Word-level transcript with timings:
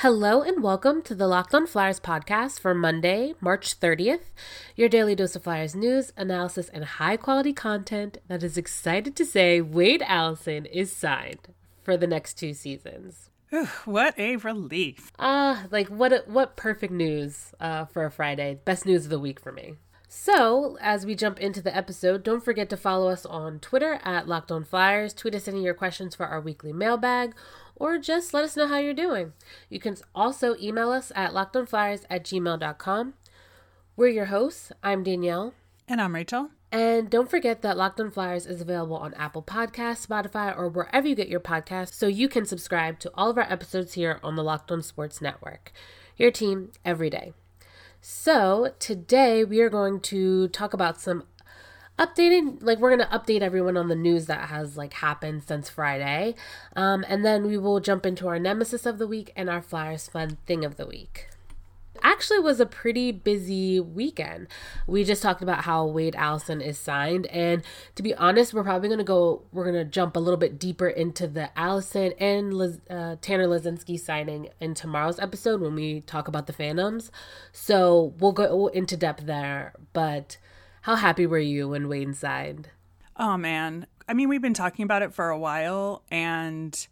Hello 0.00 0.40
and 0.40 0.62
welcome 0.62 1.02
to 1.02 1.14
the 1.14 1.26
Locked 1.26 1.54
On 1.54 1.66
Flyers 1.66 2.00
podcast 2.00 2.58
for 2.58 2.72
Monday, 2.72 3.34
March 3.38 3.78
30th. 3.78 4.30
Your 4.74 4.88
daily 4.88 5.14
dose 5.14 5.36
of 5.36 5.42
Flyers 5.42 5.74
news, 5.74 6.10
analysis, 6.16 6.70
and 6.70 6.86
high 6.86 7.18
quality 7.18 7.52
content 7.52 8.16
that 8.26 8.42
is 8.42 8.56
excited 8.56 9.14
to 9.14 9.26
say 9.26 9.60
Wade 9.60 10.02
Allison 10.06 10.64
is 10.64 10.90
signed 10.90 11.48
for 11.82 11.98
the 11.98 12.06
next 12.06 12.38
two 12.38 12.54
seasons. 12.54 13.28
what 13.84 14.18
a 14.18 14.36
relief. 14.36 15.12
Ah, 15.18 15.64
uh, 15.64 15.66
like 15.70 15.88
what 15.88 16.14
a, 16.14 16.24
what 16.26 16.56
perfect 16.56 16.94
news 16.94 17.52
uh, 17.60 17.84
for 17.84 18.06
a 18.06 18.10
Friday. 18.10 18.58
Best 18.64 18.86
news 18.86 19.04
of 19.04 19.10
the 19.10 19.20
week 19.20 19.38
for 19.38 19.52
me. 19.52 19.74
So, 20.08 20.76
as 20.80 21.06
we 21.06 21.14
jump 21.14 21.38
into 21.38 21.62
the 21.62 21.76
episode, 21.76 22.24
don't 22.24 22.42
forget 22.42 22.68
to 22.70 22.76
follow 22.76 23.10
us 23.10 23.24
on 23.26 23.60
Twitter 23.60 24.00
at 24.02 24.26
Locked 24.26 24.50
On 24.50 24.64
Flyers. 24.64 25.14
Tweet 25.14 25.36
us 25.36 25.46
any 25.46 25.58
of 25.58 25.64
your 25.64 25.74
questions 25.74 26.16
for 26.16 26.26
our 26.26 26.40
weekly 26.40 26.72
mailbag 26.72 27.34
or 27.80 27.98
just 27.98 28.32
let 28.32 28.44
us 28.44 28.56
know 28.56 28.68
how 28.68 28.78
you're 28.78 28.94
doing. 28.94 29.32
You 29.68 29.80
can 29.80 29.96
also 30.14 30.54
email 30.60 30.92
us 30.92 31.10
at 31.16 31.32
lockedonflyers 31.32 32.04
at 32.08 32.22
gmail.com. 32.22 33.14
We're 33.96 34.08
your 34.08 34.26
hosts. 34.26 34.70
I'm 34.84 35.02
Danielle. 35.02 35.54
And 35.88 36.00
I'm 36.00 36.14
Rachel. 36.14 36.50
And 36.70 37.10
don't 37.10 37.28
forget 37.28 37.62
that 37.62 37.76
Locked 37.76 37.98
On 37.98 38.12
Flyers 38.12 38.46
is 38.46 38.60
available 38.60 38.96
on 38.96 39.12
Apple 39.14 39.42
Podcasts, 39.42 40.06
Spotify, 40.06 40.56
or 40.56 40.68
wherever 40.68 41.08
you 41.08 41.16
get 41.16 41.28
your 41.28 41.40
podcasts, 41.40 41.94
so 41.94 42.06
you 42.06 42.28
can 42.28 42.44
subscribe 42.44 43.00
to 43.00 43.10
all 43.14 43.28
of 43.28 43.36
our 43.36 43.50
episodes 43.50 43.94
here 43.94 44.20
on 44.22 44.36
the 44.36 44.44
Locked 44.44 44.70
On 44.70 44.80
Sports 44.82 45.20
Network. 45.20 45.72
Your 46.16 46.30
team 46.30 46.70
every 46.84 47.10
day. 47.10 47.32
So, 48.00 48.72
today 48.78 49.42
we 49.42 49.60
are 49.60 49.68
going 49.68 49.98
to 50.00 50.46
talk 50.48 50.72
about 50.72 51.00
some 51.00 51.24
updating 52.00 52.58
like 52.62 52.78
we're 52.78 52.90
gonna 52.90 53.08
update 53.12 53.42
everyone 53.42 53.76
on 53.76 53.88
the 53.88 53.94
news 53.94 54.26
that 54.26 54.48
has 54.48 54.76
like 54.76 54.94
happened 54.94 55.42
since 55.42 55.68
friday 55.68 56.34
um, 56.74 57.04
and 57.08 57.24
then 57.24 57.46
we 57.46 57.58
will 57.58 57.78
jump 57.78 58.06
into 58.06 58.26
our 58.26 58.38
nemesis 58.38 58.86
of 58.86 58.98
the 58.98 59.06
week 59.06 59.32
and 59.36 59.50
our 59.50 59.60
flyers 59.60 60.08
fun 60.08 60.38
thing 60.46 60.64
of 60.64 60.76
the 60.76 60.86
week 60.86 61.28
actually 62.02 62.38
was 62.38 62.60
a 62.60 62.66
pretty 62.66 63.12
busy 63.12 63.80
weekend. 63.80 64.48
We 64.86 65.04
just 65.04 65.22
talked 65.22 65.42
about 65.42 65.64
how 65.64 65.86
Wade 65.86 66.16
Allison 66.16 66.60
is 66.60 66.78
signed, 66.78 67.26
and 67.26 67.62
to 67.94 68.02
be 68.02 68.14
honest, 68.14 68.54
we're 68.54 68.64
probably 68.64 68.88
gonna 68.88 69.04
go. 69.04 69.42
We're 69.52 69.64
gonna 69.64 69.84
jump 69.84 70.16
a 70.16 70.20
little 70.20 70.38
bit 70.38 70.58
deeper 70.58 70.88
into 70.88 71.26
the 71.26 71.56
Allison 71.58 72.12
and 72.18 72.54
Liz, 72.54 72.80
uh, 72.88 73.16
Tanner 73.20 73.46
Laczynski 73.46 73.98
signing 73.98 74.48
in 74.60 74.74
tomorrow's 74.74 75.18
episode 75.18 75.60
when 75.60 75.74
we 75.74 76.00
talk 76.02 76.28
about 76.28 76.46
the 76.46 76.52
Phantoms. 76.52 77.10
So 77.52 78.14
we'll 78.18 78.32
go 78.32 78.68
into 78.68 78.96
depth 78.96 79.26
there, 79.26 79.74
but 79.92 80.38
how 80.82 80.96
happy 80.96 81.26
were 81.26 81.38
you 81.38 81.68
when 81.68 81.88
Wade 81.88 82.16
signed? 82.16 82.68
Oh 83.16 83.36
man. 83.36 83.86
I 84.08 84.14
mean, 84.14 84.28
we've 84.28 84.42
been 84.42 84.54
talking 84.54 84.82
about 84.82 85.02
it 85.02 85.14
for 85.14 85.28
a 85.28 85.38
while 85.38 86.02
and 86.10 86.86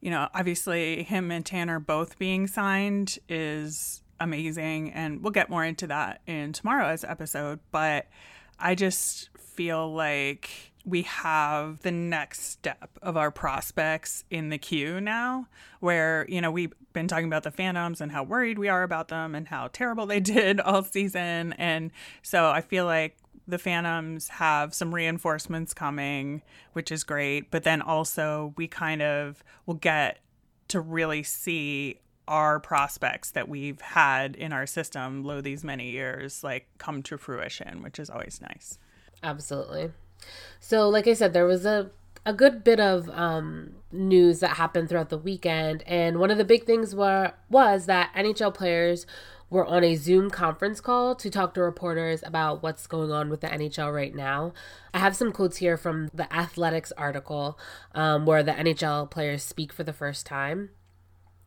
you 0.00 0.10
know, 0.10 0.28
obviously 0.34 1.04
him 1.04 1.30
and 1.30 1.46
Tanner 1.46 1.78
both 1.78 2.18
being 2.18 2.46
signed 2.48 3.18
is 3.28 4.02
amazing 4.18 4.92
and 4.92 5.22
we'll 5.22 5.30
get 5.30 5.48
more 5.48 5.64
into 5.64 5.86
that 5.86 6.20
in 6.26 6.52
tomorrow's 6.52 7.04
episode, 7.04 7.60
but 7.70 8.08
I 8.58 8.74
just 8.74 9.30
feel 9.38 9.92
like 9.92 10.72
we 10.84 11.02
have 11.02 11.80
the 11.82 11.90
next 11.90 12.42
step 12.42 12.90
of 13.02 13.16
our 13.16 13.30
prospects 13.30 14.24
in 14.30 14.48
the 14.48 14.58
queue 14.58 15.00
now 15.00 15.46
where 15.80 16.26
you 16.28 16.40
know 16.40 16.50
we've 16.50 16.72
been 16.92 17.06
talking 17.06 17.26
about 17.26 17.44
the 17.44 17.50
phantoms 17.50 18.00
and 18.00 18.10
how 18.10 18.22
worried 18.22 18.58
we 18.58 18.68
are 18.68 18.82
about 18.82 19.08
them 19.08 19.34
and 19.34 19.48
how 19.48 19.68
terrible 19.72 20.06
they 20.06 20.20
did 20.20 20.58
all 20.60 20.82
season 20.82 21.52
and 21.54 21.90
so 22.22 22.50
i 22.50 22.60
feel 22.60 22.84
like 22.84 23.16
the 23.46 23.58
Phantoms 23.58 24.28
have 24.28 24.74
some 24.74 24.94
reinforcements 24.94 25.74
coming, 25.74 26.42
which 26.72 26.92
is 26.92 27.04
great. 27.04 27.50
But 27.50 27.64
then 27.64 27.82
also, 27.82 28.54
we 28.56 28.68
kind 28.68 29.02
of 29.02 29.42
will 29.66 29.74
get 29.74 30.18
to 30.68 30.80
really 30.80 31.22
see 31.22 31.98
our 32.28 32.60
prospects 32.60 33.32
that 33.32 33.48
we've 33.48 33.80
had 33.80 34.36
in 34.36 34.52
our 34.52 34.66
system 34.66 35.24
low 35.24 35.40
these 35.40 35.64
many 35.64 35.90
years 35.90 36.44
like 36.44 36.66
come 36.78 37.02
to 37.02 37.18
fruition, 37.18 37.82
which 37.82 37.98
is 37.98 38.08
always 38.08 38.40
nice. 38.40 38.78
Absolutely. 39.22 39.90
So, 40.60 40.88
like 40.88 41.06
I 41.06 41.14
said, 41.14 41.32
there 41.32 41.46
was 41.46 41.66
a 41.66 41.90
a 42.24 42.32
good 42.32 42.62
bit 42.62 42.78
of 42.78 43.08
um, 43.10 43.74
news 43.90 44.38
that 44.40 44.50
happened 44.50 44.88
throughout 44.88 45.08
the 45.08 45.18
weekend, 45.18 45.82
and 45.86 46.18
one 46.18 46.30
of 46.30 46.38
the 46.38 46.44
big 46.44 46.64
things 46.64 46.94
were 46.94 47.32
was 47.50 47.86
that 47.86 48.12
NHL 48.14 48.54
players 48.54 49.06
were 49.52 49.66
on 49.66 49.84
a 49.84 49.94
Zoom 49.96 50.30
conference 50.30 50.80
call 50.80 51.14
to 51.14 51.28
talk 51.28 51.52
to 51.52 51.60
reporters 51.60 52.22
about 52.24 52.62
what's 52.62 52.86
going 52.86 53.12
on 53.12 53.28
with 53.28 53.42
the 53.42 53.48
NHL 53.48 53.94
right 53.94 54.14
now. 54.14 54.54
I 54.94 54.98
have 54.98 55.14
some 55.14 55.30
quotes 55.30 55.58
here 55.58 55.76
from 55.76 56.08
the 56.14 56.32
Athletic's 56.34 56.90
article 56.92 57.58
um, 57.94 58.24
where 58.24 58.42
the 58.42 58.52
NHL 58.52 59.10
players 59.10 59.42
speak 59.42 59.70
for 59.70 59.84
the 59.84 59.92
first 59.92 60.24
time. 60.24 60.70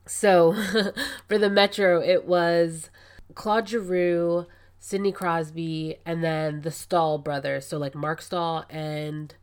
So 0.05 0.53
for 1.27 1.39
the 1.39 1.49
Metro, 1.49 1.99
it 1.99 2.25
was 2.25 2.91
Claude 3.33 3.69
Giroux, 3.69 4.45
Sidney 4.77 5.11
Crosby, 5.11 5.97
and 6.05 6.23
then 6.23 6.61
the 6.61 6.69
Staal 6.69 7.17
brothers. 7.17 7.65
So 7.65 7.79
like 7.79 7.95
Marc 7.95 8.21
Staal 8.21 8.65
and 8.69 9.33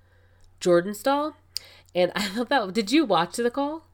Jordan 0.60 0.94
Staal. 0.94 1.34
And 1.96 2.12
I 2.16 2.28
thought 2.28 2.48
that, 2.48 2.72
did 2.72 2.92
you 2.92 3.04
watch 3.04 3.34
the 3.34 3.50
call? 3.50 3.88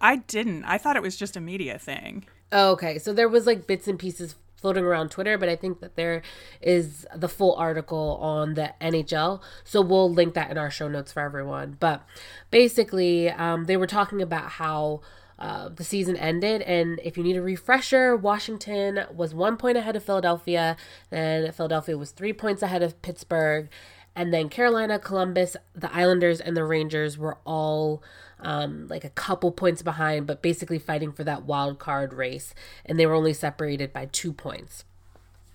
I 0.00 0.16
didn't. 0.16 0.62
I 0.62 0.78
thought 0.78 0.94
it 0.94 1.02
was 1.02 1.16
just 1.16 1.36
a 1.36 1.40
media 1.40 1.76
thing. 1.76 2.24
Oh, 2.52 2.72
okay. 2.72 2.98
So 2.98 3.12
there 3.12 3.28
was 3.28 3.46
like 3.46 3.66
bits 3.66 3.88
and 3.88 3.98
pieces 3.98 4.36
floating 4.56 4.84
around 4.84 5.10
Twitter, 5.10 5.36
but 5.36 5.48
I 5.48 5.56
think 5.56 5.80
that 5.80 5.96
there 5.96 6.22
is 6.60 7.04
the 7.16 7.28
full 7.28 7.54
article 7.56 8.18
on 8.20 8.54
the 8.54 8.72
NHL. 8.80 9.42
So 9.64 9.80
we'll 9.80 10.12
link 10.12 10.34
that 10.34 10.50
in 10.50 10.58
our 10.58 10.70
show 10.70 10.86
notes 10.86 11.12
for 11.12 11.20
everyone. 11.20 11.76
But 11.80 12.06
basically, 12.50 13.28
um, 13.30 13.64
they 13.64 13.76
were 13.76 13.88
talking 13.88 14.22
about 14.22 14.50
how. 14.52 15.00
Uh, 15.38 15.68
the 15.70 15.82
season 15.82 16.16
ended, 16.18 16.62
and 16.62 17.00
if 17.02 17.16
you 17.16 17.24
need 17.24 17.36
a 17.36 17.42
refresher, 17.42 18.14
Washington 18.14 19.00
was 19.12 19.34
one 19.34 19.56
point 19.56 19.76
ahead 19.76 19.96
of 19.96 20.04
Philadelphia, 20.04 20.76
then 21.10 21.50
Philadelphia 21.50 21.98
was 21.98 22.12
three 22.12 22.32
points 22.32 22.62
ahead 22.62 22.80
of 22.80 23.00
Pittsburgh, 23.02 23.68
and 24.14 24.32
then 24.32 24.48
Carolina, 24.48 25.00
Columbus, 25.00 25.56
the 25.74 25.92
Islanders, 25.92 26.40
and 26.40 26.56
the 26.56 26.64
Rangers 26.64 27.18
were 27.18 27.38
all 27.44 28.04
um, 28.42 28.86
like 28.88 29.04
a 29.04 29.10
couple 29.10 29.52
points 29.52 29.82
behind, 29.82 30.26
but 30.26 30.42
basically 30.42 30.78
fighting 30.78 31.12
for 31.12 31.24
that 31.24 31.44
wild 31.44 31.78
card 31.78 32.12
race. 32.12 32.54
And 32.84 32.98
they 32.98 33.06
were 33.06 33.14
only 33.14 33.32
separated 33.32 33.92
by 33.92 34.06
two 34.06 34.32
points. 34.32 34.84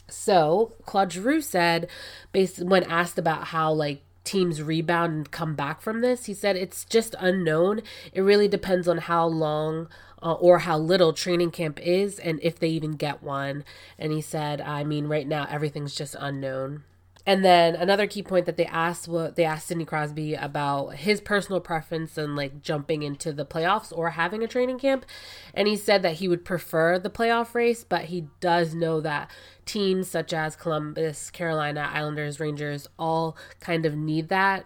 So 0.10 0.74
Claude 0.86 1.12
Giroux 1.12 1.42
said, 1.42 1.90
based 2.32 2.64
when 2.64 2.84
asked 2.84 3.18
about 3.18 3.46
how 3.46 3.72
like 3.72 4.02
teams 4.24 4.62
rebound 4.62 5.14
and 5.14 5.32
come 5.32 5.56
back 5.56 5.82
from 5.82 6.02
this, 6.02 6.26
he 6.26 6.34
said 6.34 6.56
it's 6.56 6.86
just 6.86 7.16
unknown. 7.20 7.82
It 8.14 8.22
really 8.22 8.48
depends 8.48 8.88
on 8.88 9.00
how 9.00 9.26
long 9.28 9.88
uh, 10.22 10.34
or 10.34 10.60
how 10.60 10.78
little 10.78 11.14
training 11.14 11.52
camp 11.52 11.80
is 11.82 12.20
and 12.20 12.40
if 12.42 12.60
they 12.60 12.70
even 12.70 12.94
get 12.94 13.22
one. 13.22 13.64
And 14.00 14.12
he 14.12 14.22
said, 14.22 14.62
I 14.62 14.84
mean, 14.84 15.08
right 15.08 15.28
now 15.28 15.48
everything's 15.50 15.96
just 15.96 16.16
unknown. 16.20 16.84
And 17.28 17.44
then 17.44 17.76
another 17.76 18.08
key 18.08 18.24
point 18.24 18.46
that 18.46 18.56
they 18.56 18.66
asked 18.66 19.10
what 19.10 19.36
they 19.36 19.44
asked 19.44 19.68
Sidney 19.68 19.84
Crosby 19.84 20.34
about 20.34 20.96
his 20.96 21.20
personal 21.20 21.60
preference 21.60 22.18
and 22.18 22.38
like 22.38 22.62
jumping 22.62 23.04
into 23.04 23.34
the 23.34 23.46
playoffs 23.46 23.92
or 23.96 24.12
having 24.12 24.44
a 24.44 24.48
training 24.48 24.80
camp. 24.80 25.06
And 25.54 25.68
he 25.68 25.76
said 25.76 26.04
that 26.04 26.16
he 26.16 26.30
would 26.30 26.46
prefer 26.46 26.98
the 26.98 27.10
playoff 27.10 27.54
race, 27.54 27.84
but 27.84 28.06
he 28.06 28.28
does 28.40 28.74
know 28.74 29.02
that 29.02 29.30
teams 29.66 30.10
such 30.10 30.32
as 30.32 30.56
Columbus, 30.56 31.30
Carolina, 31.30 31.92
Islanders, 31.94 32.40
Rangers 32.40 32.88
all 32.98 33.36
kind 33.60 33.86
of 33.86 33.94
need 33.94 34.30
that 34.30 34.66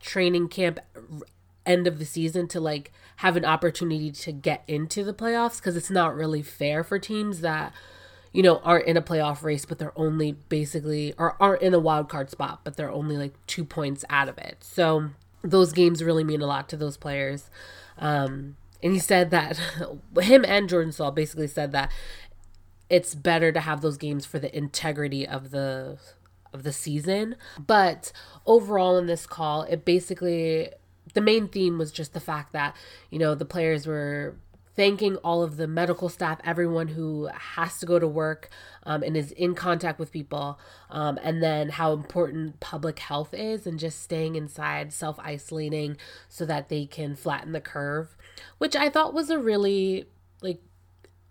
training 0.00 0.48
camp 0.48 0.80
end 1.64 1.86
of 1.86 2.00
the 2.00 2.04
season 2.04 2.48
to 2.48 2.60
like 2.60 2.90
have 3.18 3.36
an 3.36 3.44
opportunity 3.44 4.10
to 4.10 4.32
get 4.32 4.64
into 4.66 5.04
the 5.04 5.14
playoffs 5.14 5.58
because 5.58 5.76
it's 5.76 5.90
not 5.90 6.16
really 6.16 6.42
fair 6.42 6.82
for 6.82 6.98
teams 6.98 7.42
that 7.42 7.72
you 8.32 8.42
know, 8.42 8.58
aren't 8.64 8.86
in 8.86 8.96
a 8.96 9.02
playoff 9.02 9.42
race, 9.42 9.64
but 9.64 9.78
they're 9.78 9.98
only 9.98 10.32
basically, 10.32 11.14
or 11.18 11.36
aren't 11.40 11.62
in 11.62 11.74
a 11.74 11.78
wild 11.78 12.08
card 12.08 12.30
spot, 12.30 12.60
but 12.64 12.76
they're 12.76 12.90
only 12.90 13.16
like 13.16 13.34
two 13.46 13.64
points 13.64 14.04
out 14.08 14.28
of 14.28 14.38
it. 14.38 14.58
So 14.60 15.10
those 15.42 15.72
games 15.72 16.02
really 16.02 16.24
mean 16.24 16.40
a 16.40 16.46
lot 16.46 16.68
to 16.70 16.76
those 16.76 16.96
players. 16.96 17.50
Um, 17.98 18.56
and 18.82 18.92
he 18.92 18.98
said 18.98 19.30
that 19.30 19.60
him 20.20 20.44
and 20.46 20.68
Jordan 20.68 20.92
Staal 20.92 21.12
basically 21.12 21.46
said 21.46 21.72
that 21.72 21.90
it's 22.88 23.14
better 23.14 23.52
to 23.52 23.60
have 23.60 23.80
those 23.80 23.96
games 23.96 24.26
for 24.26 24.38
the 24.38 24.54
integrity 24.56 25.26
of 25.26 25.50
the 25.50 25.98
of 26.52 26.62
the 26.62 26.72
season. 26.72 27.36
But 27.58 28.12
overall 28.46 28.98
in 28.98 29.06
this 29.06 29.26
call, 29.26 29.62
it 29.62 29.84
basically 29.84 30.70
the 31.14 31.20
main 31.20 31.48
theme 31.48 31.78
was 31.78 31.90
just 31.90 32.12
the 32.12 32.20
fact 32.20 32.52
that, 32.52 32.76
you 33.10 33.18
know, 33.18 33.34
the 33.34 33.44
players 33.44 33.86
were 33.86 34.36
thanking 34.74 35.16
all 35.16 35.42
of 35.42 35.56
the 35.56 35.66
medical 35.66 36.08
staff, 36.08 36.40
everyone 36.44 36.88
who 36.88 37.28
has 37.34 37.78
to 37.78 37.86
go 37.86 37.98
to 37.98 38.06
work 38.06 38.48
um, 38.84 39.02
and 39.02 39.16
is 39.16 39.32
in 39.32 39.54
contact 39.54 39.98
with 39.98 40.12
people, 40.12 40.58
um, 40.90 41.18
and 41.22 41.42
then 41.42 41.68
how 41.68 41.92
important 41.92 42.60
public 42.60 42.98
health 42.98 43.34
is 43.34 43.66
and 43.66 43.78
just 43.78 44.02
staying 44.02 44.36
inside, 44.36 44.92
self 44.92 45.18
isolating 45.20 45.96
so 46.28 46.44
that 46.46 46.68
they 46.68 46.86
can 46.86 47.14
flatten 47.14 47.52
the 47.52 47.60
curve, 47.60 48.16
which 48.58 48.74
I 48.74 48.88
thought 48.88 49.14
was 49.14 49.30
a 49.30 49.38
really 49.38 50.06
like 50.40 50.60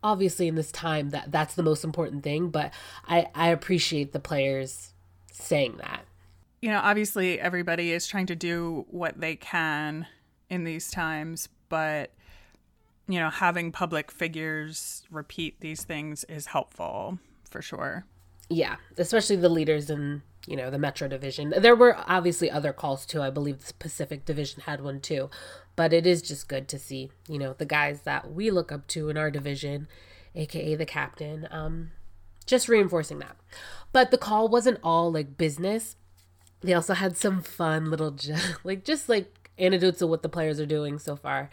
obviously 0.03 0.47
in 0.47 0.55
this 0.55 0.71
time 0.71 1.09
that 1.11 1.31
that's 1.31 1.55
the 1.55 1.61
most 1.61 1.83
important 1.83 2.23
thing 2.23 2.49
but 2.49 2.73
i 3.07 3.27
i 3.35 3.49
appreciate 3.49 4.13
the 4.13 4.19
players 4.19 4.93
saying 5.31 5.75
that. 5.77 6.05
You 6.61 6.69
know 6.69 6.79
obviously 6.79 7.39
everybody 7.39 7.91
is 7.91 8.07
trying 8.07 8.27
to 8.27 8.35
do 8.35 8.85
what 8.89 9.19
they 9.19 9.35
can 9.35 10.07
in 10.49 10.63
these 10.63 10.89
times 10.89 11.49
but 11.69 12.11
you 13.11 13.19
know, 13.19 13.29
having 13.29 13.71
public 13.71 14.11
figures 14.11 15.03
repeat 15.11 15.59
these 15.59 15.83
things 15.83 16.23
is 16.25 16.47
helpful 16.47 17.19
for 17.49 17.61
sure. 17.61 18.05
Yeah, 18.49 18.77
especially 18.97 19.37
the 19.37 19.49
leaders 19.49 19.89
in, 19.89 20.23
you 20.45 20.57
know, 20.57 20.69
the 20.69 20.79
Metro 20.79 21.07
Division. 21.07 21.53
There 21.57 21.75
were 21.75 21.97
obviously 22.05 22.51
other 22.51 22.73
calls 22.73 23.05
too. 23.05 23.21
I 23.21 23.29
believe 23.29 23.65
the 23.65 23.73
Pacific 23.75 24.25
Division 24.25 24.63
had 24.65 24.81
one 24.81 24.99
too. 24.99 25.29
But 25.75 25.93
it 25.93 26.05
is 26.05 26.21
just 26.21 26.47
good 26.47 26.67
to 26.69 26.79
see, 26.79 27.11
you 27.27 27.39
know, 27.39 27.53
the 27.53 27.65
guys 27.65 28.01
that 28.01 28.33
we 28.33 28.51
look 28.51 28.71
up 28.71 28.87
to 28.87 29.09
in 29.09 29.17
our 29.17 29.31
division, 29.31 29.87
aka 30.35 30.75
the 30.75 30.85
captain, 30.85 31.47
um, 31.49 31.91
just 32.45 32.67
reinforcing 32.67 33.19
that. 33.19 33.37
But 33.93 34.11
the 34.11 34.17
call 34.17 34.49
wasn't 34.49 34.79
all 34.83 35.11
like 35.11 35.37
business. 35.37 35.95
They 36.61 36.73
also 36.73 36.93
had 36.93 37.17
some 37.17 37.41
fun 37.41 37.89
little, 37.89 38.15
like, 38.63 38.83
just 38.83 39.07
like 39.07 39.49
anecdotes 39.57 40.01
of 40.01 40.09
what 40.09 40.23
the 40.23 40.29
players 40.29 40.59
are 40.59 40.65
doing 40.65 40.99
so 40.99 41.15
far. 41.15 41.49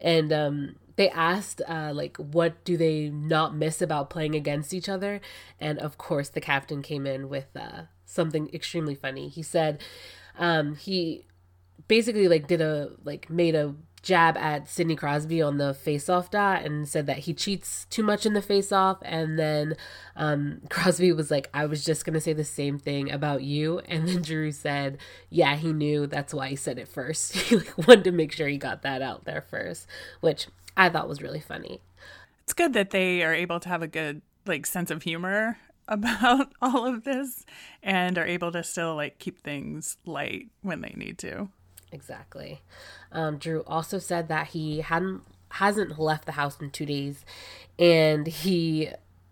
And 0.00 0.32
um, 0.32 0.76
they 0.96 1.10
asked 1.10 1.62
uh, 1.68 1.92
like 1.94 2.16
what 2.16 2.64
do 2.64 2.76
they 2.76 3.08
not 3.08 3.54
miss 3.54 3.80
about 3.80 4.10
playing 4.10 4.34
against 4.34 4.74
each 4.74 4.88
other? 4.88 5.20
And 5.60 5.78
of 5.78 5.98
course 5.98 6.28
the 6.28 6.40
captain 6.40 6.82
came 6.82 7.06
in 7.06 7.28
with 7.28 7.56
uh, 7.56 7.82
something 8.04 8.50
extremely 8.52 8.94
funny. 8.94 9.28
He 9.28 9.42
said 9.42 9.80
um, 10.38 10.76
he 10.76 11.26
basically 11.88 12.28
like 12.28 12.46
did 12.46 12.60
a 12.60 12.90
like 13.04 13.28
made 13.30 13.54
a 13.54 13.74
jab 14.02 14.36
at 14.36 14.68
Sidney 14.68 14.96
Crosby 14.96 15.40
on 15.40 15.58
the 15.58 15.72
face-off 15.72 16.28
dot 16.28 16.64
and 16.64 16.88
said 16.88 17.06
that 17.06 17.18
he 17.18 17.32
cheats 17.32 17.86
too 17.88 18.02
much 18.02 18.26
in 18.26 18.32
the 18.32 18.42
face-off. 18.42 18.98
And 19.02 19.38
then 19.38 19.76
um, 20.16 20.60
Crosby 20.70 21.12
was 21.12 21.30
like 21.30 21.48
I 21.54 21.66
was 21.66 21.84
just 21.84 22.04
to 22.04 22.20
say 22.20 22.32
the 22.32 22.44
same 22.44 22.78
thing 22.78 23.10
about 23.10 23.42
you. 23.42 23.78
And 23.80 24.08
then 24.08 24.22
Drew 24.22 24.52
said 24.52 24.98
yeah 25.30 25.56
he 25.56 25.72
knew. 25.72 26.06
That's 26.06 26.34
why 26.34 26.48
he 26.48 26.56
said 26.56 26.78
it 26.78 26.88
first. 26.88 27.34
He 27.52 27.56
like 27.56 27.78
wanted 27.86 28.04
to 28.04 28.12
make 28.12 28.32
sure 28.32 28.48
he 28.48 28.56
got 28.56 28.82
that 28.82 29.02
out 29.02 29.24
there 29.24 29.42
first 29.42 29.86
which 30.20 30.46
I 30.76 30.88
thought 30.88 31.08
was 31.08 31.22
really 31.22 31.40
funny. 31.40 31.80
It's 32.44 32.52
good 32.52 32.72
that 32.72 32.90
they 32.90 33.22
are 33.22 33.34
able 33.34 33.60
to 33.60 33.68
have 33.68 33.82
a 33.82 33.88
good 33.88 34.22
like 34.46 34.66
sense 34.66 34.90
of 34.90 35.02
humor 35.02 35.58
about 35.88 36.52
all 36.62 36.86
of 36.86 37.04
this 37.04 37.44
and 37.82 38.16
are 38.18 38.26
able 38.26 38.52
to 38.52 38.62
still 38.62 38.94
like 38.94 39.18
keep 39.18 39.40
things 39.40 39.96
light 40.04 40.48
when 40.62 40.80
they 40.80 40.94
need 40.96 41.18
to. 41.18 41.48
Exactly. 41.90 42.62
Um, 43.12 43.36
Drew 43.36 43.62
also 43.66 43.98
said 43.98 44.28
that 44.28 44.48
he 44.48 44.80
hadn't 44.80 45.22
hasn't 45.50 45.98
left 45.98 46.24
the 46.24 46.32
house 46.32 46.58
in 46.60 46.70
two 46.70 46.86
days, 46.86 47.26
and 47.78 48.26
he 48.26 48.88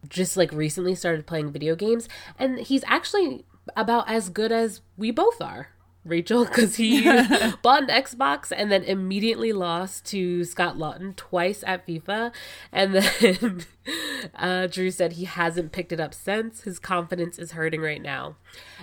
just 0.09 0.37
like 0.37 0.53
recently 0.53 0.95
started 0.95 1.27
playing 1.27 1.51
video 1.51 1.75
games, 1.75 2.09
and 2.39 2.59
he's 2.59 2.85
actually 2.87 3.47
about 3.77 4.09
as 4.09 4.29
good 4.29 4.53
as 4.53 4.83
we 4.99 5.11
both 5.11 5.41
are. 5.41 5.69
Rachel 6.05 6.45
because 6.45 6.77
he 6.77 7.03
bought 7.63 7.83
an 7.83 7.89
Xbox 7.89 8.53
and 8.55 8.73
then 8.73 8.83
immediately 8.85 9.53
lost 9.53 10.07
to 10.07 10.45
Scott 10.45 10.77
Laughton 10.77 11.15
twice 11.17 11.63
at 11.67 11.87
FIFA. 11.87 12.33
And 12.73 12.95
then 12.95 13.65
uh, 14.35 14.67
Drew 14.67 14.91
said 14.91 15.15
he 15.15 15.25
hasn't 15.25 15.73
picked 15.73 15.93
it 15.93 16.01
up 16.01 16.15
since. 16.15 16.63
His 16.63 16.79
confidence 16.79 17.39
is 17.39 17.53
hurting 17.53 17.81
right 17.81 18.03
now. 18.03 18.37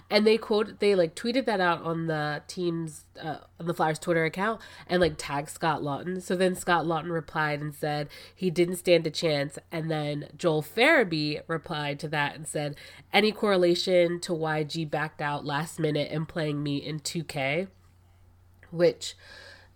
And 0.10 0.26
they 0.26 0.38
quote, 0.38 0.80
they 0.80 0.96
like 0.96 1.16
tweeted 1.16 1.46
that 1.46 1.60
out 1.60 1.82
on 1.84 2.08
the 2.08 2.42
team's, 2.48 3.06
uh, 3.22 3.38
on 3.60 3.68
the 3.68 3.74
Flyers 3.74 4.00
Twitter 4.00 4.26
account 4.26 4.62
and 4.88 5.02
like 5.02 5.16
tagged 5.18 5.50
Scott 5.50 5.82
Laughton. 5.82 6.22
So 6.22 6.36
then 6.36 6.56
Scott 6.56 6.86
Laughton 6.86 7.12
replied 7.12 7.62
and 7.62 7.74
said 7.74 8.10
he 8.36 8.50
didn't 8.50 8.78
stand 8.78 9.06
a 9.08 9.12
chance. 9.12 9.60
And 9.72 9.92
then 9.92 10.30
Joel 10.38 10.62
Farabee 10.64 11.42
replied 11.48 12.00
to 12.00 12.08
that 12.10 12.36
and 12.36 12.48
said, 12.48 12.76
any 13.14 13.32
correlation 13.32 14.20
to 14.22 14.34
why 14.34 14.64
G 14.64 14.86
backed 14.86 15.22
out 15.22 15.46
last 15.46 15.80
minute 15.80 16.12
and 16.12 16.28
playing 16.28 16.64
me 16.64 16.78
in 16.78 17.00
2K? 17.00 17.68
Which 18.72 19.16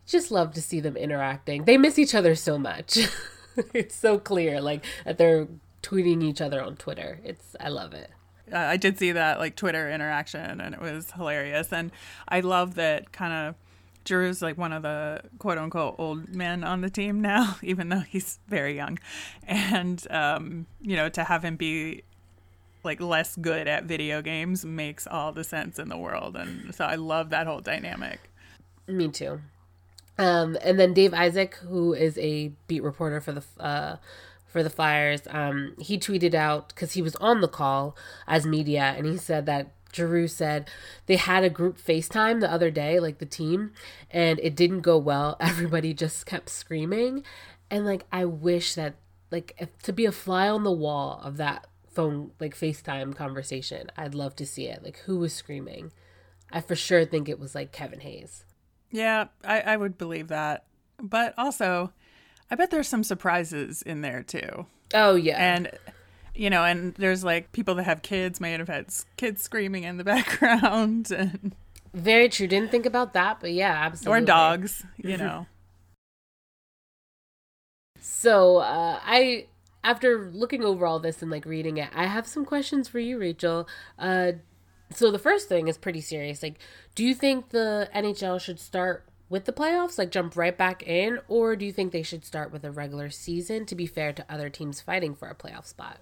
just 0.05 0.31
love 0.31 0.53
to 0.53 0.61
see 0.61 0.79
them 0.79 0.97
interacting. 0.97 1.63
They 1.63 1.77
miss 1.77 1.97
each 1.97 2.13
other 2.13 2.35
so 2.35 2.57
much. 2.57 2.99
it's 3.73 3.95
so 3.95 4.17
clear, 4.17 4.61
like 4.61 4.85
that 5.05 5.17
they're 5.17 5.47
tweeting 5.83 6.23
each 6.23 6.41
other 6.41 6.61
on 6.61 6.75
Twitter. 6.75 7.19
It's 7.23 7.55
I 7.59 7.69
love 7.69 7.93
it. 7.93 8.09
Uh, 8.51 8.57
I 8.57 8.77
did 8.77 8.97
see 8.97 9.11
that 9.13 9.39
like 9.39 9.55
Twitter 9.55 9.89
interaction, 9.89 10.61
and 10.61 10.75
it 10.75 10.81
was 10.81 11.11
hilarious. 11.11 11.71
And 11.71 11.91
I 12.27 12.41
love 12.41 12.75
that 12.75 13.11
kind 13.11 13.33
of 13.33 13.55
Drew's 14.03 14.41
like 14.41 14.57
one 14.57 14.73
of 14.73 14.83
the 14.83 15.21
quote 15.39 15.57
unquote 15.57 15.95
old 15.97 16.35
men 16.35 16.63
on 16.63 16.81
the 16.81 16.89
team 16.89 17.21
now, 17.21 17.57
even 17.63 17.89
though 17.89 17.99
he's 18.01 18.39
very 18.47 18.75
young. 18.75 18.99
And 19.47 20.05
um, 20.11 20.65
you 20.81 20.95
know, 20.95 21.09
to 21.09 21.23
have 21.23 21.43
him 21.43 21.55
be 21.55 22.03
like 22.83 22.99
less 22.99 23.35
good 23.35 23.67
at 23.67 23.83
video 23.83 24.21
games 24.21 24.65
makes 24.65 25.05
all 25.05 25.31
the 25.31 25.43
sense 25.43 25.77
in 25.77 25.89
the 25.89 25.97
world. 25.97 26.35
And 26.35 26.73
so 26.73 26.85
I 26.85 26.95
love 26.95 27.29
that 27.29 27.45
whole 27.45 27.61
dynamic. 27.61 28.19
Me 28.87 29.07
too. 29.07 29.39
Um, 30.21 30.55
and 30.61 30.79
then 30.79 30.93
Dave 30.93 31.15
Isaac, 31.15 31.55
who 31.55 31.93
is 31.93 32.15
a 32.19 32.49
beat 32.67 32.83
reporter 32.83 33.19
for 33.19 33.31
the 33.31 33.43
uh, 33.59 33.95
for 34.45 34.61
the 34.61 34.69
Flyers, 34.69 35.21
um, 35.31 35.73
he 35.79 35.97
tweeted 35.97 36.35
out 36.35 36.69
because 36.69 36.91
he 36.91 37.01
was 37.01 37.15
on 37.15 37.41
the 37.41 37.47
call 37.47 37.97
as 38.27 38.45
media, 38.45 38.93
and 38.95 39.07
he 39.07 39.17
said 39.17 39.47
that 39.47 39.71
Drew 39.91 40.27
said 40.27 40.69
they 41.07 41.15
had 41.15 41.43
a 41.43 41.49
group 41.49 41.79
FaceTime 41.79 42.39
the 42.39 42.51
other 42.51 42.69
day, 42.69 42.99
like 42.99 43.17
the 43.17 43.25
team, 43.25 43.71
and 44.11 44.39
it 44.43 44.55
didn't 44.55 44.81
go 44.81 44.95
well. 44.95 45.37
Everybody 45.39 45.91
just 45.91 46.27
kept 46.27 46.49
screaming, 46.49 47.23
and 47.71 47.83
like 47.83 48.05
I 48.11 48.25
wish 48.25 48.75
that 48.75 48.97
like 49.31 49.55
if, 49.57 49.75
to 49.79 49.91
be 49.91 50.05
a 50.05 50.11
fly 50.11 50.47
on 50.47 50.63
the 50.63 50.71
wall 50.71 51.19
of 51.23 51.37
that 51.37 51.65
phone 51.91 52.29
like 52.39 52.55
FaceTime 52.55 53.15
conversation. 53.15 53.89
I'd 53.97 54.13
love 54.13 54.35
to 54.35 54.45
see 54.45 54.67
it. 54.67 54.83
Like 54.83 54.99
who 54.99 55.17
was 55.17 55.33
screaming? 55.33 55.91
I 56.51 56.61
for 56.61 56.75
sure 56.75 57.05
think 57.05 57.27
it 57.27 57.39
was 57.39 57.55
like 57.55 57.71
Kevin 57.71 58.01
Hayes. 58.01 58.45
Yeah, 58.91 59.27
I, 59.43 59.61
I 59.61 59.77
would 59.77 59.97
believe 59.97 60.27
that. 60.27 60.65
But 61.01 61.33
also, 61.37 61.91
I 62.49 62.55
bet 62.55 62.69
there's 62.69 62.87
some 62.87 63.03
surprises 63.03 63.81
in 63.81 64.01
there 64.01 64.23
too. 64.23 64.67
Oh 64.93 65.15
yeah. 65.15 65.37
And 65.37 65.71
you 66.35 66.49
know, 66.49 66.63
and 66.63 66.93
there's 66.95 67.23
like 67.23 67.51
people 67.51 67.75
that 67.75 67.83
have 67.83 68.01
kids 68.01 68.39
may 68.39 68.51
have 68.51 68.67
had 68.67 68.87
kids 69.17 69.41
screaming 69.41 69.83
in 69.83 69.97
the 69.97 70.03
background 70.03 71.11
and 71.11 71.55
very 71.93 72.29
true. 72.29 72.47
Didn't 72.47 72.71
think 72.71 72.85
about 72.85 73.13
that, 73.13 73.39
but 73.41 73.51
yeah, 73.51 73.73
absolutely. 73.73 74.23
Or 74.23 74.25
dogs, 74.25 74.85
you 74.97 75.17
know. 75.17 75.47
so 77.99 78.57
uh, 78.57 78.99
I 79.03 79.47
after 79.83 80.29
looking 80.31 80.63
over 80.63 80.85
all 80.85 80.99
this 80.99 81.21
and 81.21 81.31
like 81.31 81.45
reading 81.45 81.77
it, 81.77 81.89
I 81.93 82.05
have 82.05 82.27
some 82.27 82.45
questions 82.45 82.87
for 82.87 82.99
you, 82.99 83.17
Rachel. 83.17 83.67
Uh, 83.97 84.33
so 84.93 85.11
the 85.11 85.19
first 85.19 85.47
thing 85.47 85.67
is 85.67 85.77
pretty 85.77 86.01
serious. 86.01 86.43
Like, 86.43 86.59
do 86.95 87.03
you 87.03 87.13
think 87.13 87.49
the 87.49 87.89
NHL 87.95 88.39
should 88.39 88.59
start 88.59 89.05
with 89.29 89.45
the 89.45 89.53
playoffs, 89.53 89.97
like 89.97 90.11
jump 90.11 90.35
right 90.35 90.57
back 90.57 90.83
in, 90.83 91.19
or 91.29 91.55
do 91.55 91.65
you 91.65 91.71
think 91.71 91.91
they 91.93 92.03
should 92.03 92.25
start 92.25 92.51
with 92.51 92.65
a 92.65 92.71
regular 92.71 93.09
season 93.09 93.65
to 93.65 93.75
be 93.75 93.87
fair 93.87 94.11
to 94.11 94.25
other 94.29 94.49
teams 94.49 94.81
fighting 94.81 95.15
for 95.15 95.29
a 95.29 95.35
playoff 95.35 95.65
spot? 95.65 95.99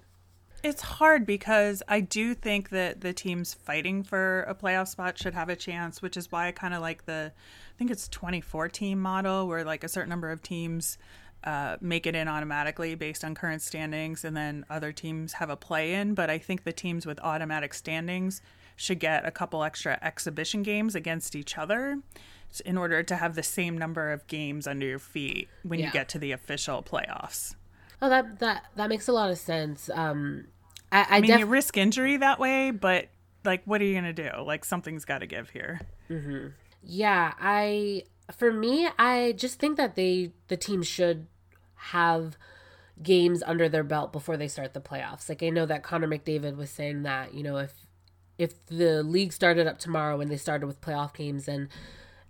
It's 0.62 0.82
hard 0.82 1.24
because 1.24 1.82
I 1.88 2.00
do 2.00 2.34
think 2.34 2.68
that 2.70 3.00
the 3.00 3.14
teams 3.14 3.54
fighting 3.54 4.02
for 4.02 4.42
a 4.42 4.54
playoff 4.54 4.88
spot 4.88 5.16
should 5.16 5.32
have 5.32 5.48
a 5.48 5.56
chance, 5.56 6.02
which 6.02 6.16
is 6.16 6.30
why 6.30 6.48
I 6.48 6.52
kind 6.52 6.74
of 6.74 6.82
like 6.82 7.06
the, 7.06 7.32
I 7.32 7.78
think 7.78 7.90
it's 7.90 8.08
24 8.08 8.68
team 8.68 9.00
model 9.00 9.46
where 9.46 9.64
like 9.64 9.84
a 9.84 9.88
certain 9.88 10.10
number 10.10 10.30
of 10.30 10.42
teams 10.42 10.98
uh, 11.44 11.76
make 11.80 12.06
it 12.06 12.14
in 12.14 12.28
automatically 12.28 12.94
based 12.94 13.24
on 13.24 13.34
current 13.34 13.62
standings, 13.62 14.24
and 14.24 14.36
then 14.36 14.66
other 14.68 14.92
teams 14.92 15.34
have 15.34 15.48
a 15.48 15.56
play 15.56 15.94
in. 15.94 16.14
But 16.14 16.28
I 16.28 16.36
think 16.36 16.64
the 16.64 16.72
teams 16.72 17.06
with 17.06 17.18
automatic 17.20 17.72
standings 17.72 18.42
should 18.80 18.98
get 18.98 19.26
a 19.26 19.30
couple 19.30 19.62
extra 19.62 19.98
exhibition 20.00 20.62
games 20.62 20.94
against 20.94 21.36
each 21.36 21.58
other 21.58 21.98
in 22.64 22.78
order 22.78 23.02
to 23.02 23.16
have 23.16 23.34
the 23.34 23.42
same 23.42 23.76
number 23.76 24.10
of 24.10 24.26
games 24.26 24.66
under 24.66 24.86
your 24.86 24.98
feet 24.98 25.48
when 25.62 25.78
yeah. 25.78 25.86
you 25.86 25.92
get 25.92 26.08
to 26.08 26.18
the 26.18 26.32
official 26.32 26.82
playoffs. 26.82 27.54
Oh, 28.00 28.08
that 28.08 28.38
that 28.38 28.64
that 28.76 28.88
makes 28.88 29.06
a 29.06 29.12
lot 29.12 29.30
of 29.30 29.36
sense. 29.36 29.90
Um, 29.92 30.46
I, 30.90 31.00
I, 31.00 31.06
I 31.08 31.20
mean, 31.20 31.30
def- 31.30 31.40
you 31.40 31.46
risk 31.46 31.76
injury 31.76 32.16
that 32.16 32.38
way, 32.38 32.70
but 32.70 33.08
like, 33.44 33.62
what 33.66 33.82
are 33.82 33.84
you 33.84 33.94
gonna 33.94 34.14
do? 34.14 34.30
Like, 34.42 34.64
something's 34.64 35.04
got 35.04 35.18
to 35.18 35.26
give 35.26 35.50
here. 35.50 35.82
Mm-hmm. 36.08 36.48
Yeah, 36.82 37.34
I 37.38 38.04
for 38.34 38.50
me, 38.50 38.88
I 38.98 39.34
just 39.36 39.58
think 39.58 39.76
that 39.76 39.94
they 39.94 40.32
the 40.48 40.56
team 40.56 40.82
should 40.82 41.26
have 41.74 42.38
games 43.02 43.42
under 43.42 43.68
their 43.68 43.84
belt 43.84 44.10
before 44.10 44.38
they 44.38 44.48
start 44.48 44.72
the 44.72 44.80
playoffs. 44.80 45.28
Like 45.28 45.42
I 45.42 45.50
know 45.50 45.66
that 45.66 45.82
Connor 45.82 46.08
McDavid 46.08 46.56
was 46.56 46.70
saying 46.70 47.02
that, 47.02 47.34
you 47.34 47.42
know, 47.42 47.58
if 47.58 47.74
if 48.40 48.64
the 48.66 49.02
league 49.02 49.34
started 49.34 49.66
up 49.66 49.78
tomorrow 49.78 50.18
and 50.18 50.30
they 50.30 50.36
started 50.38 50.66
with 50.66 50.80
playoff 50.80 51.12
games 51.12 51.46
and 51.46 51.68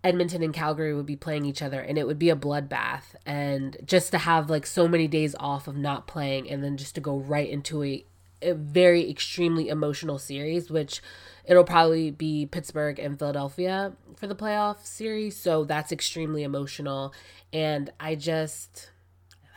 Edmonton 0.03 0.43
and 0.43 0.53
Calgary 0.53 0.93
would 0.93 1.07
be 1.07 1.15
playing 1.15 1.45
each 1.45 1.63
other 1.63 1.81
and 1.81 1.97
it 1.97 2.05
would 2.05 2.19
be 2.19 2.31
a 2.31 2.37
bloodbath. 2.37 3.15
And 3.25 3.77
just 3.85 4.11
to 4.11 4.19
have 4.19 4.51
like 4.51 4.67
so 4.67 4.89
many 4.89 5.07
days 5.07 5.37
off 5.39 5.69
of 5.69 5.77
not 5.77 6.09
playing 6.09 6.51
and 6.51 6.65
then 6.65 6.77
just 6.77 6.97
to 6.97 7.01
go 7.01 7.17
right 7.17 7.49
into 7.49 7.85
a, 7.85 8.05
a 8.43 8.55
very 8.55 9.09
extremely 9.09 9.69
emotional 9.69 10.19
series 10.19 10.69
which 10.69 11.01
it'll 11.45 11.63
probably 11.63 12.11
be 12.11 12.45
Pittsburgh 12.45 12.99
and 12.99 13.17
Philadelphia 13.17 13.93
for 14.17 14.27
the 14.27 14.35
playoff 14.35 14.85
series. 14.85 15.37
So 15.37 15.65
that's 15.65 15.93
extremely 15.93 16.43
emotional. 16.43 17.15
And 17.53 17.93
I 18.01 18.17
just 18.17 18.91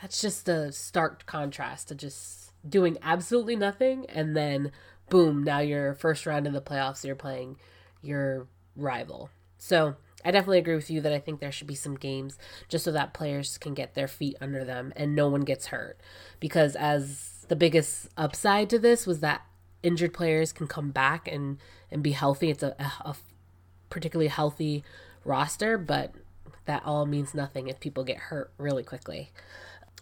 that's 0.00 0.20
just 0.20 0.48
a 0.48 0.70
stark 0.70 1.26
contrast 1.26 1.88
to 1.88 1.96
just 1.96 2.52
doing 2.68 2.96
absolutely 3.02 3.56
nothing 3.56 4.06
and 4.08 4.36
then 4.36 4.70
boom 5.08 5.42
now 5.42 5.58
you're 5.58 5.94
first 5.94 6.26
round 6.26 6.46
in 6.46 6.52
the 6.52 6.60
playoffs 6.60 7.04
you're 7.04 7.14
playing 7.14 7.56
your 8.02 8.46
rival 8.76 9.30
so 9.58 9.96
I 10.24 10.30
definitely 10.30 10.58
agree 10.58 10.74
with 10.74 10.90
you 10.90 11.00
that 11.02 11.12
I 11.12 11.18
think 11.18 11.40
there 11.40 11.52
should 11.52 11.66
be 11.66 11.74
some 11.74 11.96
games 11.96 12.38
just 12.68 12.84
so 12.84 12.92
that 12.92 13.12
players 13.12 13.58
can 13.58 13.74
get 13.74 13.94
their 13.94 14.08
feet 14.08 14.36
under 14.40 14.64
them 14.64 14.92
and 14.96 15.14
no 15.14 15.28
one 15.28 15.42
gets 15.42 15.66
hurt. 15.66 16.00
Because 16.40 16.74
as 16.76 17.44
the 17.48 17.56
biggest 17.56 18.08
upside 18.16 18.70
to 18.70 18.78
this 18.78 19.06
was 19.06 19.20
that 19.20 19.42
injured 19.82 20.14
players 20.14 20.52
can 20.52 20.66
come 20.66 20.90
back 20.90 21.28
and 21.28 21.58
and 21.90 22.02
be 22.02 22.12
healthy. 22.12 22.50
It's 22.50 22.62
a, 22.62 22.74
a, 22.78 23.10
a 23.10 23.16
particularly 23.90 24.28
healthy 24.28 24.82
roster, 25.24 25.76
but 25.76 26.14
that 26.64 26.82
all 26.84 27.04
means 27.04 27.34
nothing 27.34 27.68
if 27.68 27.78
people 27.78 28.02
get 28.02 28.16
hurt 28.16 28.50
really 28.56 28.82
quickly. 28.82 29.30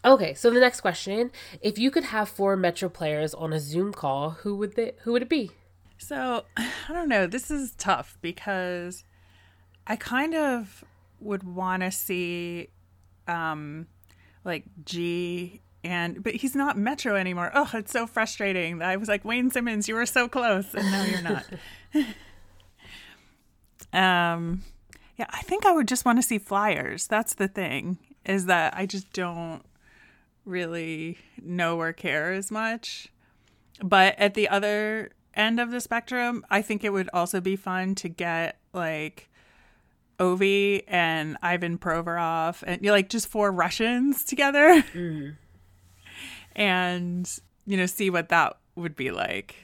Okay, 0.04 0.35
so 0.35 0.50
the 0.50 0.59
next 0.59 0.80
question, 0.80 1.30
if 1.61 1.78
you 1.78 1.90
could 1.90 2.04
have 2.04 2.28
four 2.28 2.56
Metro 2.56 2.88
players 2.88 3.35
on 3.35 3.52
a 3.52 3.61
Zoom 3.61 3.92
call, 3.92 4.30
who 4.30 4.56
would 4.56 4.75
they 4.75 4.92
who 5.02 5.12
would 5.12 5.23
it 5.23 5.28
be? 5.28 5.52
So, 5.97 6.44
I 6.56 6.92
don't 6.92 7.09
know. 7.09 7.26
This 7.26 7.50
is 7.50 7.73
tough 7.78 8.18
because 8.21 9.04
I 9.87 9.94
kind 9.97 10.35
of 10.35 10.85
would 11.21 11.44
want 11.44 11.85
to 11.85 11.92
see 11.92 12.68
um 13.28 13.87
like 14.44 14.64
G 14.85 15.61
and 15.85 16.21
but 16.23 16.35
he's 16.35 16.56
not 16.56 16.76
Metro 16.76 17.14
anymore. 17.14 17.52
Oh, 17.54 17.71
it's 17.75 17.92
so 17.92 18.09
frustrating. 18.09 18.82
I 18.82 18.97
was 18.97 19.09
like 19.09 19.25
Wayne 19.25 19.52
Simmonds, 19.52 19.88
you 19.88 19.94
were 19.94 20.06
so 20.06 20.26
close 20.26 20.75
and 20.75 20.90
now 20.90 21.04
you're 21.04 21.23
not. 21.23 21.47
um 24.37 24.62
yeah, 25.16 25.26
I 25.30 25.42
think 25.42 25.64
I 25.64 25.73
would 25.73 25.87
just 25.87 26.04
want 26.04 26.18
to 26.18 26.23
see 26.23 26.38
flyers. 26.38 27.06
That's 27.06 27.35
the 27.35 27.47
thing. 27.47 27.99
Is 28.25 28.47
that 28.47 28.75
I 28.76 28.87
just 28.87 29.12
don't 29.12 29.62
really 30.44 31.18
know 31.40 31.80
or 31.80 31.92
care 31.92 32.32
as 32.32 32.50
much. 32.50 33.08
But 33.82 34.18
at 34.18 34.34
the 34.34 34.49
other 34.49 35.12
end 35.34 35.61
of 35.61 35.70
the 35.70 35.80
spectrum, 35.80 36.44
I 36.50 36.62
think 36.62 36.84
it 36.84 36.90
would 36.90 37.08
also 37.12 37.40
be 37.40 37.56
fun 37.56 37.94
to 37.96 38.08
get 38.08 38.58
like 38.72 39.28
Ovi 40.18 40.84
and 40.87 41.37
Ivan 41.42 41.78
Provorov 41.78 42.62
and 42.66 42.80
you 42.80 42.88
know, 42.88 42.92
like 42.92 43.08
just 43.08 43.28
four 43.28 43.50
Russians 43.50 44.25
together. 44.25 44.82
Mm. 44.94 45.37
and 46.56 47.38
you 47.66 47.76
know 47.76 47.87
see 47.87 48.11
what 48.11 48.28
that 48.28 48.58
would 48.75 48.94
be 48.94 49.11
like 49.11 49.56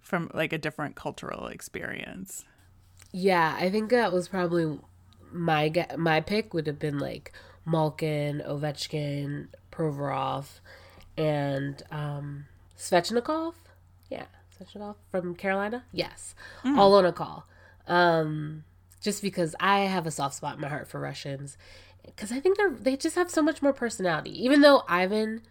from 0.00 0.30
like 0.34 0.52
a 0.52 0.58
different 0.58 0.96
cultural 0.96 1.46
experience. 1.46 2.44
Yeah, 3.12 3.56
I 3.58 3.70
think 3.70 3.90
that 3.90 4.12
was 4.12 4.28
probably 4.28 4.78
my 5.32 5.72
my 5.96 6.20
pick 6.20 6.54
would 6.54 6.66
have 6.66 6.78
been 6.78 6.98
like 6.98 7.32
Malkin, 7.66 8.42
Ovechkin, 8.46 9.48
Provorov, 9.78 10.60
and 11.16 11.82
um, 11.90 12.46
Svechnikov. 12.76 13.54
Yeah, 14.10 14.26
Svechnikov 14.58 14.96
from 15.10 15.34
Carolina. 15.34 15.84
Yes, 15.92 16.34
mm. 16.64 16.76
all 16.76 16.94
on 16.94 17.06
a 17.06 17.12
call. 17.12 17.46
Um, 17.86 18.64
just 19.00 19.22
because 19.22 19.54
I 19.60 19.80
have 19.80 20.06
a 20.06 20.10
soft 20.10 20.34
spot 20.34 20.56
in 20.56 20.60
my 20.60 20.68
heart 20.68 20.88
for 20.88 20.98
Russians, 20.98 21.56
because 22.04 22.32
I 22.32 22.40
think 22.40 22.56
they're 22.56 22.70
they 22.70 22.96
just 22.96 23.16
have 23.16 23.30
so 23.30 23.42
much 23.42 23.62
more 23.62 23.72
personality. 23.72 24.44
Even 24.44 24.62
though 24.62 24.82
Ivan 24.88 25.42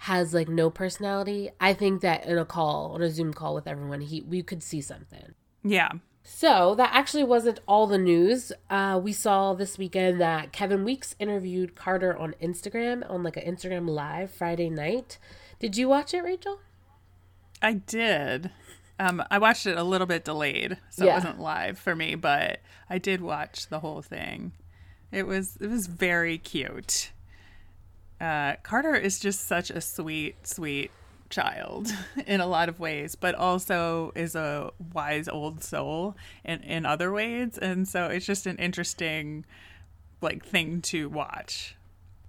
has 0.00 0.34
like 0.34 0.48
no 0.48 0.70
personality, 0.70 1.50
I 1.60 1.72
think 1.72 2.00
that 2.02 2.26
in 2.26 2.38
a 2.38 2.44
call 2.44 2.92
on 2.94 3.02
a 3.02 3.10
Zoom 3.10 3.32
call 3.32 3.54
with 3.54 3.66
everyone, 3.66 4.00
he 4.00 4.22
we 4.22 4.42
could 4.42 4.62
see 4.62 4.80
something. 4.80 5.34
Yeah, 5.62 5.90
so 6.30 6.74
that 6.74 6.90
actually 6.92 7.24
wasn't 7.24 7.58
all 7.66 7.86
the 7.86 7.96
news. 7.96 8.52
Uh, 8.68 9.00
we 9.02 9.14
saw 9.14 9.54
this 9.54 9.78
weekend 9.78 10.20
that 10.20 10.52
Kevin 10.52 10.84
Weekes 10.84 11.16
interviewed 11.18 11.74
Carter 11.74 12.14
on 12.14 12.34
Instagram 12.40 13.08
on 13.10 13.22
like 13.22 13.38
an 13.38 13.44
Instagram 13.44 13.88
live 13.88 14.30
Friday 14.30 14.68
night. 14.68 15.16
Did 15.58 15.78
you 15.78 15.88
watch 15.88 16.12
it, 16.12 16.20
Rachel? 16.20 16.60
I 17.62 17.72
did. 17.72 18.50
Um, 19.00 19.22
I 19.30 19.38
watched 19.38 19.64
it 19.64 19.78
a 19.78 19.82
little 19.82 20.06
bit 20.06 20.26
delayed, 20.26 20.76
so 20.90 21.06
yeah. 21.06 21.12
it 21.12 21.14
wasn't 21.14 21.40
live 21.40 21.78
for 21.78 21.96
me, 21.96 22.14
but 22.14 22.60
I 22.90 22.98
did 22.98 23.22
watch 23.22 23.68
the 23.68 23.80
whole 23.80 24.02
thing. 24.02 24.52
It 25.10 25.26
was 25.26 25.56
it 25.56 25.70
was 25.70 25.86
very 25.86 26.36
cute. 26.36 27.10
Uh, 28.20 28.56
Carter 28.62 28.94
is 28.94 29.18
just 29.18 29.48
such 29.48 29.70
a 29.70 29.80
sweet, 29.80 30.46
sweet 30.46 30.90
child 31.30 31.88
in 32.26 32.40
a 32.40 32.46
lot 32.46 32.68
of 32.68 32.80
ways, 32.80 33.14
but 33.14 33.34
also 33.34 34.12
is 34.14 34.34
a 34.34 34.70
wise 34.92 35.28
old 35.28 35.62
soul 35.62 36.16
in, 36.44 36.62
in 36.62 36.86
other 36.86 37.12
ways. 37.12 37.58
And 37.58 37.86
so 37.86 38.06
it's 38.06 38.26
just 38.26 38.46
an 38.46 38.56
interesting 38.56 39.44
like 40.20 40.44
thing 40.44 40.80
to 40.82 41.08
watch. 41.08 41.76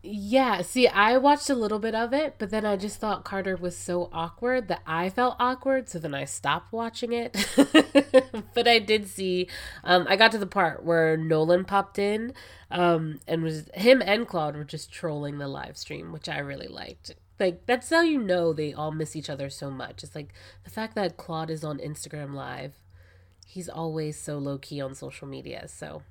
Yeah, 0.01 0.61
see, 0.61 0.87
I 0.87 1.17
watched 1.17 1.49
a 1.49 1.55
little 1.55 1.79
bit 1.79 1.93
of 1.93 2.13
it, 2.13 2.35
but 2.37 2.51
then 2.51 2.65
I 2.65 2.77
just 2.77 3.01
thought 3.01 3.25
Carter 3.25 3.57
was 3.57 3.75
so 3.75 4.09
awkward 4.13 4.69
that 4.69 4.81
I 4.87 5.09
felt 5.09 5.35
awkward, 5.39 5.89
so 5.89 5.99
then 5.99 6.13
I 6.15 6.23
stopped 6.23 6.71
watching 6.71 7.11
it. 7.11 7.35
but 8.53 8.65
I 8.65 8.79
did 8.79 9.09
see, 9.09 9.49
um, 9.83 10.05
I 10.09 10.15
got 10.15 10.31
to 10.31 10.37
the 10.37 10.47
part 10.47 10.85
where 10.85 11.17
Nolan 11.17 11.65
popped 11.65 11.99
in, 11.99 12.31
um, 12.71 13.19
and 13.27 13.43
was 13.43 13.69
him 13.73 14.01
and 14.01 14.25
Claude 14.25 14.55
were 14.55 14.63
just 14.63 14.89
trolling 14.89 15.37
the 15.37 15.49
live 15.49 15.75
stream, 15.75 16.13
which 16.13 16.29
I 16.29 16.37
really 16.39 16.69
liked. 16.69 17.13
Like 17.39 17.65
that's 17.65 17.89
how 17.89 18.01
you 18.01 18.19
know 18.19 18.53
they 18.53 18.73
all 18.73 18.91
miss 18.91 19.15
each 19.15 19.29
other 19.29 19.49
so 19.49 19.71
much. 19.71 20.03
It's 20.03 20.15
like 20.15 20.33
the 20.63 20.69
fact 20.69 20.95
that 20.95 21.17
Claude 21.17 21.49
is 21.49 21.63
on 21.63 21.79
Instagram 21.79 22.33
live. 22.33 22.73
He's 23.45 23.69
always 23.69 24.19
so 24.19 24.37
low 24.37 24.57
key 24.57 24.81
on 24.81 24.93
social 24.93 25.27
media. 25.27 25.67
So 25.67 26.03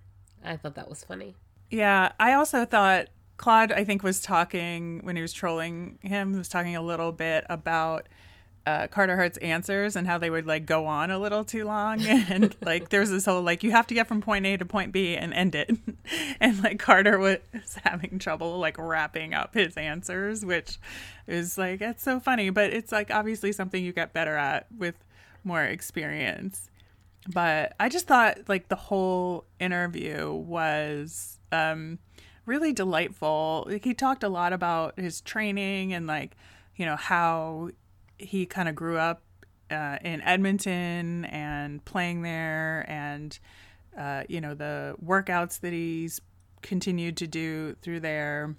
I 0.44 0.56
thought 0.56 0.74
that 0.74 0.88
was 0.88 1.04
funny. 1.04 1.36
Yeah, 1.70 2.12
I 2.18 2.32
also 2.32 2.64
thought 2.64 3.08
Claude 3.36 3.72
I 3.72 3.84
think 3.84 4.02
was 4.02 4.20
talking 4.20 5.00
when 5.02 5.16
he 5.16 5.22
was 5.22 5.32
trolling 5.32 5.98
him 6.02 6.36
was 6.36 6.48
talking 6.48 6.74
a 6.74 6.82
little 6.82 7.12
bit 7.12 7.44
about 7.48 8.08
uh, 8.68 8.86
Carter 8.88 9.16
Hart's 9.16 9.38
answers 9.38 9.96
and 9.96 10.06
how 10.06 10.18
they 10.18 10.28
would 10.28 10.46
like 10.46 10.66
go 10.66 10.84
on 10.84 11.10
a 11.10 11.18
little 11.18 11.42
too 11.42 11.64
long. 11.64 12.00
And 12.28 12.54
like 12.60 12.90
there's 12.90 13.08
this 13.08 13.24
whole 13.24 13.40
like 13.40 13.62
you 13.62 13.70
have 13.70 13.86
to 13.86 13.94
get 13.94 14.06
from 14.06 14.20
point 14.20 14.44
A 14.44 14.58
to 14.58 14.66
point 14.66 14.92
B 14.92 15.16
and 15.16 15.32
end 15.32 15.54
it. 15.54 15.70
And 16.40 16.62
like 16.62 16.78
Carter 16.78 17.18
was 17.18 17.38
having 17.84 18.18
trouble 18.18 18.58
like 18.58 18.76
wrapping 18.78 19.32
up 19.32 19.54
his 19.54 19.76
answers 19.76 20.44
which 20.44 20.78
is 21.26 21.56
like 21.56 21.80
it's 21.80 22.02
so 22.02 22.20
funny. 22.20 22.50
But 22.50 22.74
it's 22.74 22.92
like 22.92 23.10
obviously 23.10 23.52
something 23.52 23.82
you 23.82 23.92
get 23.92 24.12
better 24.12 24.36
at 24.36 24.66
with 24.76 24.96
more 25.44 25.64
experience. 25.64 26.68
But 27.32 27.74
I 27.80 27.88
just 27.88 28.06
thought 28.06 28.48
like 28.48 28.68
the 28.68 28.76
whole 28.76 29.44
interview 29.58 30.30
was 30.30 31.38
um 31.52 31.98
really 32.44 32.74
delightful. 32.74 33.66
Like 33.66 33.84
he 33.84 33.94
talked 33.94 34.22
a 34.22 34.28
lot 34.28 34.52
about 34.52 34.98
his 34.98 35.22
training 35.22 35.94
and 35.94 36.06
like 36.06 36.36
you 36.76 36.84
know 36.84 36.96
how 36.96 37.70
he 38.18 38.46
kind 38.46 38.68
of 38.68 38.74
grew 38.74 38.98
up 38.98 39.22
uh, 39.70 39.98
in 40.02 40.20
Edmonton 40.22 41.24
and 41.26 41.84
playing 41.84 42.22
there, 42.22 42.84
and 42.88 43.38
uh, 43.98 44.24
you 44.28 44.40
know 44.40 44.54
the 44.54 44.96
workouts 45.04 45.60
that 45.60 45.72
he's 45.72 46.20
continued 46.62 47.16
to 47.18 47.26
do 47.26 47.74
through 47.82 48.00
there, 48.00 48.56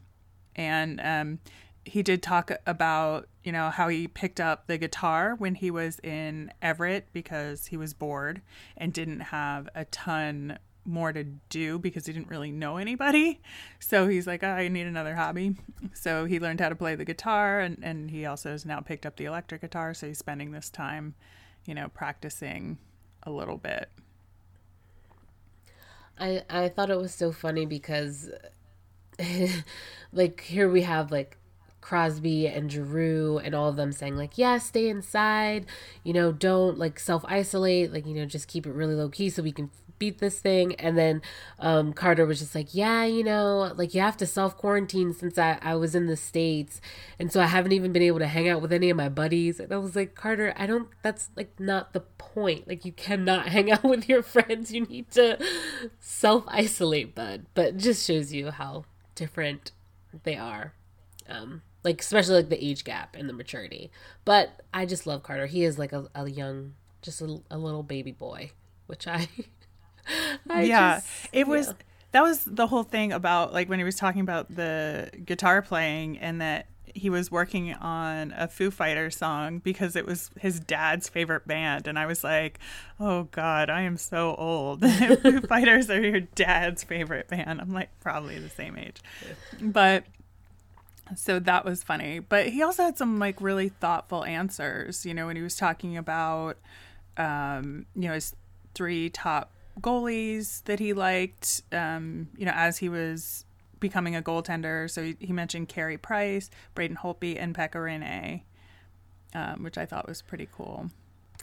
and 0.56 1.02
um, 1.02 1.40
he 1.86 2.04
did 2.04 2.22
talk 2.22 2.52
about 2.66 3.28
you 3.44 3.52
know 3.52 3.70
how 3.70 3.88
he 3.88 4.08
picked 4.08 4.40
up 4.40 4.68
the 4.68 4.78
guitar 4.78 5.36
when 5.36 5.56
he 5.56 5.72
was 5.72 6.00
in 6.04 6.52
Everett 6.62 7.08
because 7.14 7.68
he 7.68 7.78
was 7.78 7.94
bored 7.94 8.42
and 8.78 8.94
didn't 8.94 9.22
have 9.22 9.70
a 9.76 9.86
ton 9.86 10.60
more 10.90 11.14
to 11.14 11.24
do 11.24 11.80
because 11.80 12.06
he 12.06 12.14
didn't 12.14 12.28
really 12.28 12.52
know 12.52 12.78
anybody. 12.78 13.42
So 13.80 14.08
he's 14.08 14.28
like, 14.28 14.44
oh, 14.44 14.50
I 14.50 14.68
need 14.68 14.88
another 14.88 15.16
hobby. 15.16 15.56
So 15.94 16.26
he 16.26 16.40
learned 16.40 16.60
how 16.60 16.70
to 16.70 16.76
play 16.76 16.96
the 16.96 17.06
guitar 17.06 17.60
and, 17.60 17.80
and 17.82 18.12
he 18.12 18.26
also 18.26 18.52
has 18.52 18.66
now 18.66 18.80
picked 18.80 19.06
up 19.06 19.16
the 19.16 19.26
electric 19.26 19.62
guitar. 19.62 19.94
So 19.94 20.08
he's 20.08 20.18
spending 20.18 20.52
this 20.52 20.70
time, 20.70 21.16
you 21.66 21.74
know, 21.74 21.88
practicing 21.90 22.78
a 23.24 23.32
little 23.32 23.58
bit. 23.58 23.90
I, 26.20 26.44
I 26.50 26.70
thought 26.70 26.90
it 26.90 26.98
was 26.98 27.14
so 27.14 27.32
funny 27.32 27.66
because 27.66 28.30
like 30.12 30.42
here 30.42 30.70
we 30.70 30.82
have 30.82 31.12
like 31.12 31.38
Crosby 31.82 32.48
and 32.48 32.72
Giroux 32.72 33.40
and 33.40 33.56
all 33.56 33.70
of 33.70 33.76
them 33.76 33.92
saying 33.92 34.18
like, 34.18 34.38
yeah, 34.38 34.58
stay 34.58 34.90
inside, 34.90 35.66
you 36.04 36.14
know, 36.14 36.32
don't 36.32 36.78
like 36.78 37.00
self 37.00 37.24
isolate, 37.28 37.92
like, 37.94 38.06
you 38.06 38.14
know, 38.14 38.26
just 38.26 38.48
keep 38.48 38.66
it 38.66 38.74
really 38.74 38.96
low 38.96 39.10
key 39.10 39.30
so 39.30 39.44
we 39.44 39.52
can 39.52 39.70
beat 40.00 40.20
this 40.20 40.40
thing. 40.40 40.74
And 40.76 40.98
then 40.98 41.22
um, 41.60 41.94
Carter 41.94 42.26
was 42.26 42.40
just 42.40 42.56
like, 42.56 42.74
yeah, 42.74 43.04
you 43.04 43.24
know, 43.24 43.74
like 43.76 43.94
you 43.94 44.02
have 44.02 44.18
to 44.18 44.26
self 44.26 44.58
quarantine 44.58 45.14
since 45.14 45.38
I, 45.38 45.60
I 45.62 45.76
was 45.76 45.94
in 45.94 46.08
the 46.08 46.16
States. 46.16 46.82
And 47.20 47.32
so 47.32 47.42
I 47.42 47.46
haven't 47.46 47.74
even 47.74 47.92
been 47.92 48.02
able 48.02 48.20
to 48.20 48.28
hang 48.28 48.50
out 48.50 48.62
with 48.62 48.74
any 48.74 48.90
of 48.90 48.98
my 48.98 49.10
buddies. 49.10 49.60
And 49.60 49.72
I 49.72 49.78
was 49.78 49.96
like, 49.96 50.16
Carter, 50.16 50.54
I 50.58 50.66
don't, 50.66 50.88
that's 51.04 51.30
like 51.36 51.60
not 51.60 51.94
the 51.94 52.02
point. 52.02 52.68
Like 52.68 52.86
you 52.86 52.94
cannot 52.94 53.48
hang 53.50 53.70
out 53.72 53.84
with 53.84 54.10
your 54.10 54.24
friends. 54.24 54.72
You 54.72 54.86
need 54.86 55.12
to 55.12 55.38
self 56.00 56.46
isolate, 56.48 57.14
bud. 57.14 57.46
But 57.54 57.78
just 57.78 58.08
shows 58.08 58.34
you 58.34 58.50
how 58.52 58.86
different 59.16 59.72
they 60.24 60.36
are. 60.36 60.74
Um, 61.28 61.62
like 61.84 62.02
especially 62.02 62.36
like 62.36 62.50
the 62.50 62.64
age 62.64 62.84
gap 62.84 63.16
and 63.16 63.30
the 63.30 63.34
maturity. 63.34 63.92
But 64.26 64.62
I 64.74 64.86
just 64.86 65.08
love 65.08 65.24
Carter. 65.24 65.48
He 65.48 65.64
is 65.64 65.80
like 65.80 65.94
a, 65.94 66.08
a 66.16 66.30
young, 66.30 66.74
just 67.02 67.22
a, 67.22 67.42
a 67.50 67.58
little 67.58 67.84
baby 67.84 68.12
boy, 68.12 68.52
which 68.88 69.08
I 69.08 69.28
I 70.50 70.64
yeah, 70.64 70.96
just, 70.96 71.08
it 71.32 71.48
was. 71.48 71.68
Yeah. 71.68 71.74
That 72.12 72.24
was 72.24 72.44
the 72.44 72.66
whole 72.66 72.82
thing 72.82 73.12
about 73.12 73.54
like 73.54 73.70
when 73.70 73.78
he 73.78 73.86
was 73.86 73.96
talking 73.96 74.22
about 74.22 74.56
the 74.56 75.12
guitar 75.26 75.62
playing 75.62 76.18
and 76.18 76.42
that 76.42 76.66
he 76.96 77.10
was 77.10 77.32
working 77.32 77.74
on 77.74 78.34
a 78.38 78.48
Foo 78.48 78.72
Fighter 78.72 79.10
song 79.10 79.60
because 79.60 79.96
it 79.96 80.06
was 80.06 80.30
his 80.40 80.60
dad's 80.60 81.10
favorite 81.10 81.48
band. 81.48 81.88
And 81.88 81.98
I 81.98 82.06
was 82.06 82.24
like, 82.24 82.60
oh 83.00 83.24
God, 83.32 83.70
I 83.70 83.82
am 83.82 83.98
so 83.98 84.36
old. 84.36 84.82
Foo 85.22 85.42
Fighters 85.48 85.90
are 85.90 86.02
your 86.02 86.22
dad's 86.22 86.84
favorite 86.84 87.28
band. 87.28 87.62
I'm 87.62 87.74
like, 87.74 87.90
probably 88.00 88.40
the 88.40 88.50
same 88.50 88.78
age. 88.78 88.98
But 89.62 90.06
so 91.16 91.40
that 91.40 91.66
was 91.66 91.84
funny. 91.84 92.20
But 92.20 92.50
he 92.50 92.62
also 92.62 92.84
had 92.84 92.98
some 92.98 93.20
like 93.20 93.42
really 93.42 93.70
thoughtful 93.70 94.26
answers, 94.26 95.06
you 95.06 95.14
know, 95.14 95.28
when 95.28 95.36
he 95.36 95.42
was 95.42 95.56
talking 95.56 95.98
about, 95.98 96.58
um, 97.18 97.86
you 97.96 98.08
know, 98.08 98.14
his 98.14 98.36
three 98.74 99.10
top 99.10 99.52
goalies 99.82 100.64
that 100.66 100.80
he 100.80 100.94
liked, 100.94 101.64
um, 101.72 102.30
you 102.38 102.46
know, 102.46 102.54
as 102.54 102.78
he 102.78 102.90
was 102.90 103.46
becoming 103.80 104.16
a 104.16 104.22
goaltender. 104.22 104.90
So 104.90 105.04
he, 105.04 105.18
he 105.20 105.34
mentioned 105.34 105.70
Carey 105.70 105.98
Price, 105.98 106.50
Braden 106.76 106.98
Holtby, 106.98 107.42
and 107.42 107.56
Pekka 107.56 107.76
Rinne, 107.76 108.42
um, 109.34 109.64
which 109.64 109.78
I 109.78 109.86
thought 109.86 110.08
was 110.08 110.22
pretty 110.22 110.48
cool. 110.52 110.92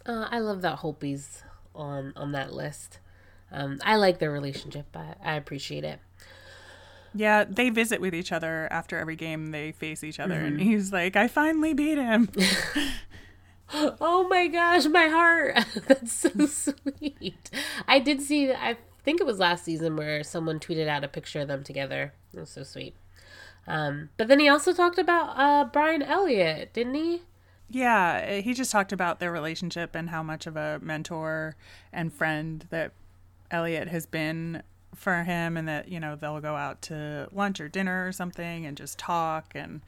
Uh, 0.04 0.28
I 0.30 0.38
love 0.38 0.62
that 0.62 0.80
Holtby's 0.80 1.42
on 1.74 2.12
on 2.16 2.32
that 2.32 2.52
list. 2.52 3.00
Um, 3.50 3.78
I 3.84 3.96
like 3.96 4.18
their 4.18 4.30
relationship. 4.30 4.86
I, 4.94 5.14
I 5.22 5.34
appreciate 5.36 5.84
it. 5.84 6.00
Yeah, 7.16 7.44
they 7.44 7.70
visit 7.70 8.00
with 8.00 8.14
each 8.14 8.30
other 8.30 8.68
after 8.70 8.98
every 8.98 9.16
game. 9.16 9.50
They 9.50 9.72
face 9.72 10.04
each 10.04 10.20
other, 10.20 10.34
mm-hmm. 10.34 10.46
and 10.46 10.60
he's 10.60 10.92
like, 10.92 11.16
"I 11.16 11.28
finally 11.28 11.72
beat 11.72 11.96
him." 11.96 12.28
oh 13.74 14.26
my 14.28 14.46
gosh, 14.48 14.86
my 14.86 15.08
heart! 15.08 15.64
That's 15.86 16.12
so 16.12 16.30
sweet. 16.46 17.50
I 17.88 17.98
did 17.98 18.20
see. 18.20 18.52
I 18.52 18.76
think 19.02 19.20
it 19.20 19.26
was 19.26 19.38
last 19.38 19.64
season 19.64 19.96
where 19.96 20.22
someone 20.22 20.60
tweeted 20.60 20.88
out 20.88 21.04
a 21.04 21.08
picture 21.08 21.40
of 21.40 21.48
them 21.48 21.64
together. 21.64 22.12
It 22.34 22.40
was 22.40 22.50
so 22.50 22.62
sweet. 22.62 22.94
Um, 23.66 24.10
but 24.16 24.28
then 24.28 24.38
he 24.38 24.48
also 24.48 24.72
talked 24.72 24.98
about 24.98 25.38
uh, 25.38 25.64
Brian 25.64 26.02
Elliott, 26.02 26.72
didn't 26.72 26.94
he? 26.94 27.22
Yeah, 27.68 28.40
he 28.40 28.54
just 28.54 28.70
talked 28.70 28.92
about 28.92 29.18
their 29.18 29.32
relationship 29.32 29.96
and 29.96 30.10
how 30.10 30.22
much 30.22 30.46
of 30.46 30.56
a 30.56 30.78
mentor 30.80 31.56
and 31.92 32.12
friend 32.12 32.64
that 32.70 32.92
Elliott 33.50 33.88
has 33.88 34.06
been 34.06 34.62
for 34.96 35.22
him, 35.22 35.56
and 35.56 35.68
that 35.68 35.88
you 35.88 36.00
know 36.00 36.16
they'll 36.16 36.40
go 36.40 36.56
out 36.56 36.82
to 36.82 37.28
lunch 37.32 37.60
or 37.60 37.68
dinner 37.68 38.06
or 38.06 38.12
something 38.12 38.66
and 38.66 38.76
just 38.76 38.98
talk. 38.98 39.52
And 39.54 39.82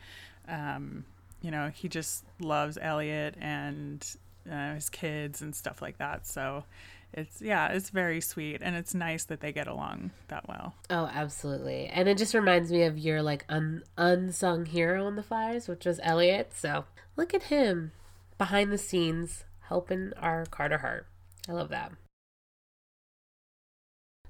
um, 0.48 1.04
you 1.42 1.50
know 1.50 1.70
he 1.74 1.88
just 1.88 2.24
loves 2.40 2.78
Elliott 2.80 3.34
and 3.40 4.06
uh, 4.50 4.74
his 4.74 4.88
kids 4.88 5.42
and 5.42 5.54
stuff 5.54 5.82
like 5.82 5.98
that. 5.98 6.26
So 6.26 6.64
it's 7.12 7.40
yeah, 7.40 7.68
it's 7.68 7.90
very 7.90 8.20
sweet 8.20 8.60
and 8.62 8.76
it's 8.76 8.94
nice 8.94 9.24
that 9.24 9.40
they 9.40 9.52
get 9.52 9.66
along 9.66 10.10
that 10.28 10.48
well. 10.48 10.74
Oh, 10.90 11.10
absolutely. 11.12 11.86
And 11.86 12.08
it 12.08 12.18
just 12.18 12.34
reminds 12.34 12.70
me 12.70 12.82
of 12.82 12.98
your 12.98 13.22
like 13.22 13.44
un- 13.48 13.82
unsung 13.96 14.66
hero 14.66 15.06
in 15.06 15.16
the 15.16 15.22
Flyers, 15.22 15.68
which 15.68 15.86
was 15.86 16.00
Elliott 16.02 16.52
So, 16.54 16.84
look 17.16 17.34
at 17.34 17.44
him 17.44 17.92
behind 18.36 18.70
the 18.72 18.78
scenes 18.78 19.44
helping 19.68 20.12
our 20.16 20.46
Carter 20.46 20.78
Hart. 20.78 21.06
I 21.48 21.52
love 21.52 21.70
that. 21.70 21.92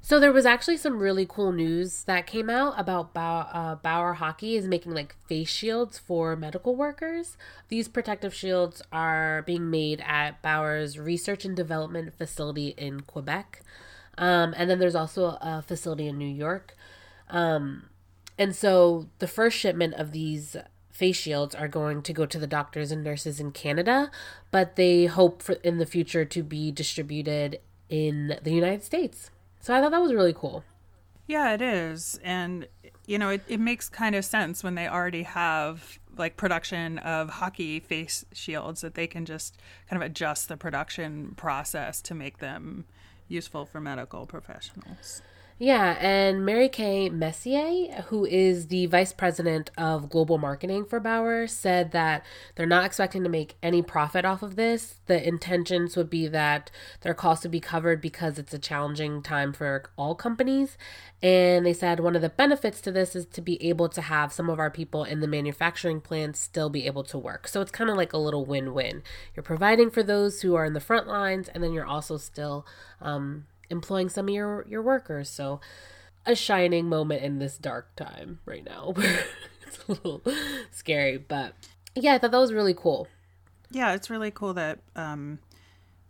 So 0.08 0.18
there 0.18 0.32
was 0.32 0.46
actually 0.46 0.78
some 0.78 1.00
really 1.00 1.26
cool 1.28 1.52
news 1.52 2.04
that 2.04 2.26
came 2.26 2.48
out 2.48 2.72
about 2.78 3.12
Bauer, 3.12 3.46
uh, 3.52 3.74
Bauer 3.74 4.14
Hockey 4.14 4.56
is 4.56 4.66
making 4.66 4.94
like 4.94 5.14
face 5.26 5.50
shields 5.50 5.98
for 5.98 6.34
medical 6.34 6.74
workers. 6.74 7.36
These 7.68 7.88
protective 7.88 8.32
shields 8.32 8.80
are 8.90 9.42
being 9.42 9.70
made 9.70 10.02
at 10.06 10.40
Bauer's 10.40 10.98
research 10.98 11.44
and 11.44 11.54
development 11.54 12.14
facility 12.16 12.68
in 12.68 13.02
Quebec, 13.02 13.60
um, 14.16 14.54
and 14.56 14.70
then 14.70 14.78
there's 14.78 14.94
also 14.94 15.36
a 15.42 15.60
facility 15.60 16.08
in 16.08 16.16
New 16.16 16.24
York. 16.24 16.74
Um, 17.28 17.90
and 18.38 18.56
so 18.56 19.10
the 19.18 19.28
first 19.28 19.58
shipment 19.58 19.92
of 19.92 20.12
these 20.12 20.56
face 20.90 21.16
shields 21.16 21.54
are 21.54 21.68
going 21.68 22.00
to 22.00 22.14
go 22.14 22.24
to 22.24 22.38
the 22.38 22.46
doctors 22.46 22.90
and 22.90 23.04
nurses 23.04 23.40
in 23.40 23.52
Canada, 23.52 24.10
but 24.50 24.76
they 24.76 25.04
hope 25.04 25.42
for 25.42 25.56
in 25.56 25.76
the 25.76 25.84
future 25.84 26.24
to 26.24 26.42
be 26.42 26.72
distributed 26.72 27.60
in 27.90 28.38
the 28.42 28.52
United 28.52 28.82
States. 28.82 29.30
So 29.68 29.74
I 29.74 29.82
thought 29.82 29.90
that 29.90 30.00
was 30.00 30.14
really 30.14 30.32
cool. 30.32 30.64
Yeah, 31.26 31.52
it 31.52 31.60
is. 31.60 32.18
And, 32.24 32.66
you 33.06 33.18
know, 33.18 33.28
it, 33.28 33.42
it 33.48 33.60
makes 33.60 33.90
kind 33.90 34.14
of 34.14 34.24
sense 34.24 34.64
when 34.64 34.76
they 34.76 34.88
already 34.88 35.24
have 35.24 35.98
like 36.16 36.38
production 36.38 36.96
of 37.00 37.28
hockey 37.28 37.78
face 37.78 38.24
shields 38.32 38.80
that 38.80 38.94
they 38.94 39.06
can 39.06 39.26
just 39.26 39.58
kind 39.90 40.02
of 40.02 40.06
adjust 40.06 40.48
the 40.48 40.56
production 40.56 41.34
process 41.36 42.00
to 42.00 42.14
make 42.14 42.38
them 42.38 42.86
useful 43.28 43.66
for 43.66 43.78
medical 43.78 44.24
professionals. 44.24 45.20
Yeah, 45.60 45.96
and 45.98 46.46
Mary 46.46 46.68
Kay 46.68 47.08
Messier, 47.08 48.02
who 48.02 48.24
is 48.24 48.68
the 48.68 48.86
vice 48.86 49.12
president 49.12 49.72
of 49.76 50.08
global 50.08 50.38
marketing 50.38 50.84
for 50.84 51.00
Bauer, 51.00 51.48
said 51.48 51.90
that 51.90 52.24
they're 52.54 52.64
not 52.64 52.84
expecting 52.84 53.24
to 53.24 53.28
make 53.28 53.56
any 53.60 53.82
profit 53.82 54.24
off 54.24 54.44
of 54.44 54.54
this. 54.54 55.00
The 55.06 55.26
intentions 55.26 55.96
would 55.96 56.08
be 56.08 56.28
that 56.28 56.70
their 57.00 57.12
costs 57.12 57.44
would 57.44 57.50
be 57.50 57.58
covered 57.58 58.00
because 58.00 58.38
it's 58.38 58.54
a 58.54 58.58
challenging 58.60 59.20
time 59.20 59.52
for 59.52 59.90
all 59.96 60.14
companies. 60.14 60.78
And 61.20 61.66
they 61.66 61.72
said 61.72 61.98
one 61.98 62.14
of 62.14 62.22
the 62.22 62.28
benefits 62.28 62.80
to 62.82 62.92
this 62.92 63.16
is 63.16 63.26
to 63.26 63.40
be 63.40 63.60
able 63.60 63.88
to 63.88 64.00
have 64.00 64.32
some 64.32 64.48
of 64.48 64.60
our 64.60 64.70
people 64.70 65.02
in 65.02 65.18
the 65.18 65.26
manufacturing 65.26 66.00
plants 66.00 66.38
still 66.38 66.70
be 66.70 66.86
able 66.86 67.02
to 67.02 67.18
work. 67.18 67.48
So 67.48 67.60
it's 67.60 67.72
kind 67.72 67.90
of 67.90 67.96
like 67.96 68.12
a 68.12 68.18
little 68.18 68.46
win 68.46 68.74
win. 68.74 69.02
You're 69.34 69.42
providing 69.42 69.90
for 69.90 70.04
those 70.04 70.40
who 70.42 70.54
are 70.54 70.64
in 70.64 70.74
the 70.74 70.78
front 70.78 71.08
lines, 71.08 71.48
and 71.48 71.64
then 71.64 71.72
you're 71.72 71.84
also 71.84 72.16
still 72.16 72.64
um, 73.00 73.46
employing 73.70 74.08
some 74.08 74.28
of 74.28 74.34
your 74.34 74.66
your 74.68 74.82
workers. 74.82 75.28
So 75.28 75.60
a 76.26 76.34
shining 76.34 76.88
moment 76.88 77.22
in 77.22 77.38
this 77.38 77.56
dark 77.58 77.94
time 77.96 78.40
right 78.44 78.64
now. 78.64 78.94
it's 79.66 79.78
a 79.88 79.92
little 79.92 80.22
scary, 80.70 81.16
but 81.16 81.54
yeah, 81.94 82.14
I 82.14 82.18
thought 82.18 82.30
that 82.30 82.38
was 82.38 82.52
really 82.52 82.74
cool. 82.74 83.08
Yeah, 83.70 83.92
it's 83.92 84.10
really 84.10 84.30
cool 84.30 84.54
that 84.54 84.80
um 84.96 85.38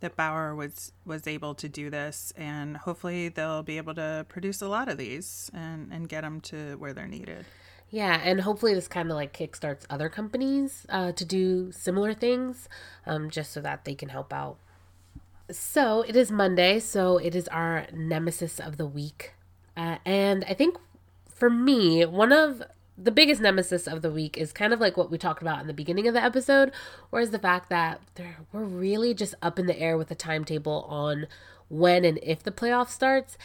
that 0.01 0.15
Bauer 0.15 0.55
was 0.55 0.91
was 1.05 1.27
able 1.27 1.55
to 1.55 1.67
do 1.67 1.89
this 1.89 2.31
and 2.37 2.77
hopefully 2.77 3.29
they'll 3.29 3.63
be 3.63 3.77
able 3.77 3.95
to 3.95 4.25
produce 4.29 4.61
a 4.61 4.67
lot 4.67 4.87
of 4.87 4.97
these 4.97 5.51
and 5.53 5.91
and 5.91 6.07
get 6.07 6.21
them 6.21 6.41
to 6.41 6.75
where 6.75 6.93
they're 6.93 7.07
needed. 7.07 7.45
Yeah, 7.91 8.21
and 8.23 8.41
hopefully 8.41 8.75
this 8.75 8.87
kind 8.87 9.09
of 9.09 9.15
like 9.15 9.33
kickstarts 9.33 9.85
other 9.89 10.09
companies 10.09 10.85
uh, 10.89 11.11
to 11.13 11.25
do 11.25 11.71
similar 11.71 12.13
things, 12.13 12.69
um, 13.07 13.31
just 13.31 13.51
so 13.51 13.61
that 13.61 13.83
they 13.83 13.95
can 13.95 14.09
help 14.09 14.31
out 14.31 14.59
so 15.51 16.01
it 16.01 16.15
is 16.15 16.31
Monday, 16.31 16.79
so 16.79 17.17
it 17.17 17.35
is 17.35 17.47
our 17.49 17.87
nemesis 17.93 18.59
of 18.59 18.77
the 18.77 18.85
week. 18.85 19.33
Uh, 19.75 19.97
and 20.05 20.43
I 20.47 20.53
think 20.53 20.77
for 21.29 21.49
me, 21.49 22.05
one 22.05 22.31
of 22.31 22.63
the 22.97 23.11
biggest 23.11 23.41
nemesis 23.41 23.87
of 23.87 24.01
the 24.01 24.11
week 24.11 24.37
is 24.37 24.51
kind 24.51 24.73
of 24.73 24.81
like 24.81 24.97
what 24.97 25.09
we 25.09 25.17
talked 25.17 25.41
about 25.41 25.61
in 25.61 25.67
the 25.67 25.73
beginning 25.73 26.07
of 26.07 26.13
the 26.13 26.21
episode, 26.21 26.71
whereas 27.09 27.31
the 27.31 27.39
fact 27.39 27.69
that 27.69 28.01
we're 28.51 28.63
really 28.63 29.13
just 29.13 29.35
up 29.41 29.57
in 29.57 29.65
the 29.65 29.79
air 29.79 29.97
with 29.97 30.09
the 30.09 30.15
timetable 30.15 30.85
on 30.89 31.27
when 31.69 32.03
and 32.03 32.19
if 32.21 32.43
the 32.43 32.51
playoff 32.51 32.89
starts. 32.89 33.37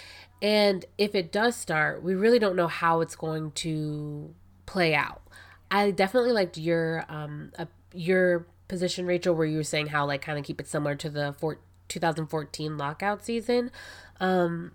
And 0.42 0.84
if 0.98 1.14
it 1.14 1.30
does 1.30 1.54
start, 1.54 2.02
we 2.02 2.14
really 2.14 2.38
don't 2.38 2.56
know 2.56 2.66
how 2.66 3.00
it's 3.00 3.14
going 3.14 3.52
to 3.52 4.34
play 4.66 4.94
out. 4.94 5.22
I 5.70 5.90
definitely 5.92 6.32
liked 6.32 6.58
your 6.58 7.04
um 7.08 7.52
uh, 7.58 7.66
your 7.92 8.46
position, 8.66 9.06
Rachel, 9.06 9.34
where 9.34 9.46
you 9.46 9.58
were 9.58 9.62
saying 9.62 9.88
how 9.88 10.06
like 10.06 10.22
kind 10.22 10.38
of 10.38 10.44
keep 10.44 10.60
it 10.60 10.66
similar 10.66 10.96
to 10.96 11.08
the 11.08 11.34
14 11.38 11.58
2014 11.88 12.78
lockout 12.78 13.24
season. 13.24 13.70
Um, 14.20 14.72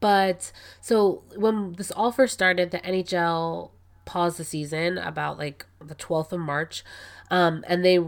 but 0.00 0.52
so 0.80 1.22
when 1.36 1.74
this 1.74 1.90
all 1.90 2.12
first 2.12 2.34
started, 2.34 2.70
the 2.70 2.78
NHL 2.78 3.70
paused 4.04 4.38
the 4.38 4.44
season 4.44 4.98
about 4.98 5.38
like 5.38 5.66
the 5.84 5.94
12th 5.94 6.32
of 6.32 6.40
March. 6.40 6.84
Um, 7.30 7.64
and 7.66 7.84
they 7.84 8.00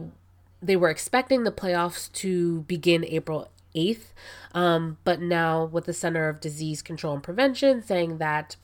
they 0.63 0.77
were 0.77 0.89
expecting 0.89 1.45
the 1.45 1.53
playoffs 1.53 2.11
to 2.13 2.63
begin 2.63 3.05
April 3.05 3.49
8th. 3.75 4.13
Um, 4.53 4.97
but 5.05 5.21
now 5.21 5.65
with 5.65 5.85
the 5.85 5.93
Center 5.93 6.29
of 6.29 6.41
Disease 6.41 6.81
Control 6.81 7.15
and 7.15 7.23
Prevention 7.23 7.83
saying 7.83 8.19
that 8.19 8.57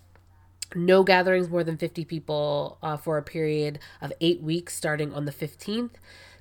no 0.74 1.02
gatherings 1.02 1.50
more 1.50 1.64
than 1.64 1.76
50 1.76 2.04
people 2.04 2.78
uh, 2.82 2.96
for 2.96 3.18
a 3.18 3.22
period 3.22 3.80
of 4.00 4.12
eight 4.20 4.40
weeks 4.40 4.74
starting 4.74 5.12
on 5.12 5.24
the 5.24 5.32
15th 5.32 5.90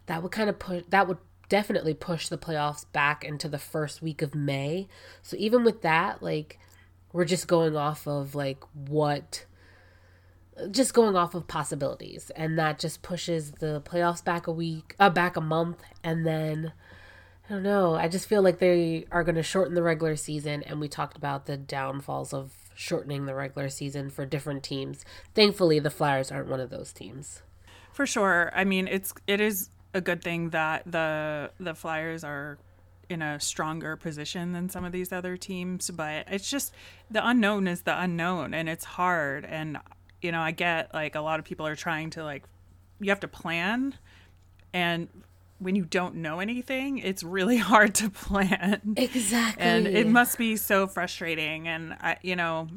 that 0.06 0.22
would 0.22 0.32
kind 0.32 0.50
of 0.50 0.60
put 0.60 0.90
that 0.92 1.08
would 1.08 1.18
definitely 1.50 1.94
push 1.94 2.28
the 2.28 2.38
playoffs 2.38 2.86
back 2.92 3.24
into 3.24 3.50
the 3.50 3.58
first 3.58 4.02
week 4.02 4.22
of 4.22 4.36
May. 4.36 4.88
So 5.22 5.36
even 5.38 5.64
with 5.64 5.82
that, 5.82 6.24
like 6.24 6.60
we're 7.12 7.26
just 7.26 7.48
going 7.48 7.76
off 7.76 8.08
of 8.08 8.36
like 8.36 8.64
what 8.74 9.46
just 10.72 10.94
going 10.94 11.16
off 11.16 11.36
of 11.36 11.48
possibilities 11.48 12.32
and 12.36 12.60
that 12.60 12.80
just 12.80 13.02
pushes 13.02 13.52
the 13.54 13.82
playoffs 13.82 14.24
back 14.24 14.46
a 14.46 14.52
week 14.52 14.94
uh, 15.00 15.10
back 15.10 15.38
a 15.38 15.42
month 15.42 15.82
and 16.04 16.26
then 16.28 16.74
I 17.50 17.54
don't 17.54 17.64
know. 17.64 17.96
I 17.96 18.08
just 18.08 18.28
feel 18.28 18.44
like 18.44 18.60
they 18.60 19.06
are 19.12 19.24
going 19.24 19.36
to 19.36 19.44
shorten 19.44 19.74
the 19.74 19.82
regular 19.82 20.16
season 20.16 20.62
and 20.64 20.80
we 20.80 20.88
talked 20.88 21.18
about 21.18 21.48
the 21.48 21.58
downfalls 21.58 22.32
of 22.32 22.54
shortening 22.76 23.26
the 23.26 23.34
regular 23.34 23.70
season 23.70 24.12
for 24.12 24.26
different 24.26 24.64
teams. 24.64 25.04
Thankfully, 25.34 25.80
the 25.80 25.90
Flyers 25.90 26.32
aren't 26.32 26.50
one 26.50 26.60
of 26.60 26.70
those 26.70 26.94
teams. 26.94 27.42
For 27.92 28.06
sure. 28.06 28.52
I 28.54 28.66
mean, 28.66 28.88
it's 28.88 29.14
it 29.26 29.42
is 29.42 29.70
a 29.94 30.02
good 30.02 30.24
thing 30.24 30.50
that 30.50 30.84
the 30.86 31.52
the 31.60 31.74
Flyers 31.74 32.24
are 32.24 32.58
in 33.10 33.22
a 33.22 33.40
stronger 33.40 33.96
position 33.96 34.54
than 34.54 34.70
some 34.70 34.86
of 34.86 34.92
these 34.92 35.12
other 35.12 35.36
teams, 35.36 35.90
but 35.90 36.26
it's 36.30 36.50
just 36.50 36.74
the 37.10 37.28
unknown 37.28 37.68
is 37.68 37.82
the 37.82 38.00
unknown 38.00 38.54
and 38.54 38.70
it's 38.70 38.86
hard 38.86 39.46
and 39.46 39.78
you 40.22 40.32
know, 40.32 40.42
I 40.42 40.52
get 40.52 40.94
like 40.94 41.16
a 41.16 41.22
lot 41.22 41.40
of 41.40 41.46
people 41.46 41.66
are 41.66 41.76
trying 41.76 42.12
to 42.12 42.24
like 42.24 42.44
you 43.00 43.10
have 43.10 43.22
to 43.22 43.28
plan 43.28 43.96
and 44.74 45.08
when 45.60 45.76
you 45.76 45.86
don't 45.86 46.16
know 46.16 46.40
anything, 46.40 46.98
it's 47.00 47.24
really 47.24 47.58
hard 47.72 47.96
to 47.96 48.10
plan. 48.10 48.96
Exactly. 48.96 49.62
And 49.62 49.88
it 49.88 50.08
must 50.08 50.38
be 50.38 50.56
so 50.56 50.88
frustrating. 50.88 51.68
And 51.68 51.94
I, 52.00 52.18
you 52.22 52.36
know, 52.36 52.70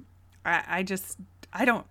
I, 0.45 0.65
I 0.67 0.83
just, 0.83 1.19
I 1.53 1.65
don't, 1.65 1.87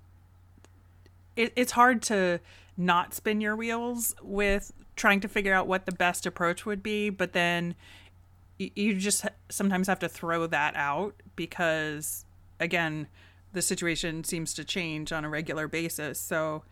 it, 1.36 1.54
it's 1.56 1.72
hard 1.72 2.02
to 2.04 2.40
not 2.78 3.14
spin 3.14 3.42
your 3.42 3.56
wheels 3.56 4.16
with 4.22 4.74
trying 5.02 5.20
to 5.20 5.28
figure 5.28 5.52
out 5.54 5.66
what 5.68 5.88
the 5.88 5.92
best 5.92 6.28
approach 6.28 6.64
would 6.64 6.84
be. 6.84 7.10
But 7.10 7.34
then 7.34 7.74
you, 8.60 8.94
just 8.94 9.26
sometimes 9.50 9.88
have 9.88 9.98
to 10.00 10.08
throw 10.08 10.46
that 10.46 10.76
out 10.76 11.16
because, 11.36 12.24
again, 12.60 13.08
the 13.52 13.64
situation 13.64 14.24
seems 14.24 14.54
to 14.54 14.64
change 14.64 15.12
on 15.12 15.26
a 15.26 15.30
regular 15.30 15.68
basis. 15.68 16.20
So, 16.20 16.64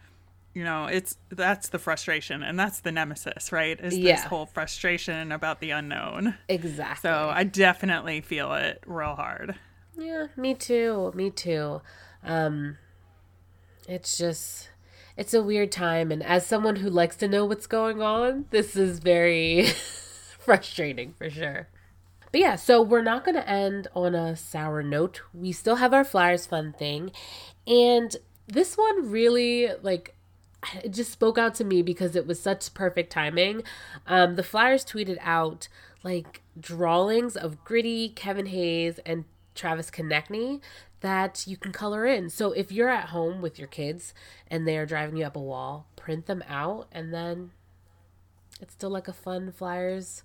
you 0.56 0.64
know 0.64 0.88
it's 0.88 1.16
that's 1.30 1.70
the 1.70 1.78
frustration 1.78 2.42
and 2.42 2.60
that's 2.60 2.80
the 2.80 2.92
nemesis 2.92 3.52
right 3.52 3.80
is 3.80 3.96
Yeah. 3.96 4.16
this 4.16 4.24
whole 4.26 4.48
frustration 4.48 5.32
about 5.32 5.60
the 5.60 5.70
unknown 5.70 6.36
exactly. 6.50 7.08
so 7.08 7.30
i 7.32 7.44
definitely 7.44 8.22
feel 8.22 8.54
it 8.56 8.82
real 8.88 9.14
hard 9.16 9.54
Yeah, 9.96 10.26
me 10.36 10.56
too. 10.56 11.12
Me 11.14 11.30
too. 11.30 11.82
Um 12.24 12.78
it's 13.88 14.18
just 14.18 14.69
it's 15.20 15.34
a 15.34 15.44
weird 15.44 15.70
time 15.70 16.14
and 16.14 16.24
as 16.24 16.46
someone 16.46 16.78
who 16.78 16.90
likes 16.90 17.18
to 17.18 17.28
know 17.28 17.44
what's 17.44 17.68
going 17.68 18.02
on, 18.02 18.46
this 18.52 18.78
is 18.78 19.00
very 19.00 19.66
frustrating 20.40 21.14
for 21.18 21.30
sure. 21.30 21.68
But 22.32 22.40
yeah, 22.40 22.56
so 22.56 22.82
we're 22.82 23.02
not 23.02 23.26
going 23.26 23.36
to 23.36 23.48
end 23.48 23.90
on 23.94 24.16
a 24.16 24.38
sour 24.38 24.82
note. 24.82 25.22
We 25.34 25.52
still 25.52 25.76
have 25.76 25.94
our 25.94 26.06
Flyers 26.06 26.46
fun 26.46 26.72
thing. 26.72 27.12
And 27.68 28.16
this 28.48 28.78
one 28.78 29.12
really 29.12 29.68
like 29.82 30.16
it 30.82 30.94
just 30.94 31.12
spoke 31.12 31.38
out 31.38 31.54
to 31.56 31.66
me 31.66 31.82
because 31.82 32.16
it 32.16 32.26
was 32.26 32.40
such 32.40 32.74
perfect 32.74 33.12
timing. 33.12 33.64
Um, 34.08 34.38
the 34.38 34.44
Flyers 34.44 34.86
tweeted 34.86 35.18
out 35.20 35.68
like 36.02 36.44
drawings 36.58 37.36
of 37.36 37.66
Gritty, 37.66 38.10
Kevin 38.10 38.46
Hayes, 38.46 39.00
and 39.06 39.26
Travis 39.54 39.92
Konecny 39.92 40.62
that 41.02 41.46
you 41.48 41.58
can 41.58 41.72
color 41.72 42.06
in. 42.06 42.30
So 42.30 42.52
if 42.52 42.72
you're 42.72 42.90
at 42.90 43.10
home 43.10 43.42
with 43.42 43.58
your 43.58 43.68
kids 43.68 44.14
and 44.48 44.68
they 44.68 44.78
are 44.78 44.86
driving 44.86 45.18
you 45.18 45.26
up 45.26 45.36
a 45.36 45.42
wall, 45.42 45.88
print 45.96 46.26
them 46.26 46.44
out, 46.48 46.88
and 46.92 47.14
then 47.14 47.52
it's 48.62 48.74
still 48.74 48.90
like 48.90 49.08
a 49.08 49.14
fun 49.14 49.52
Flyers 49.52 50.24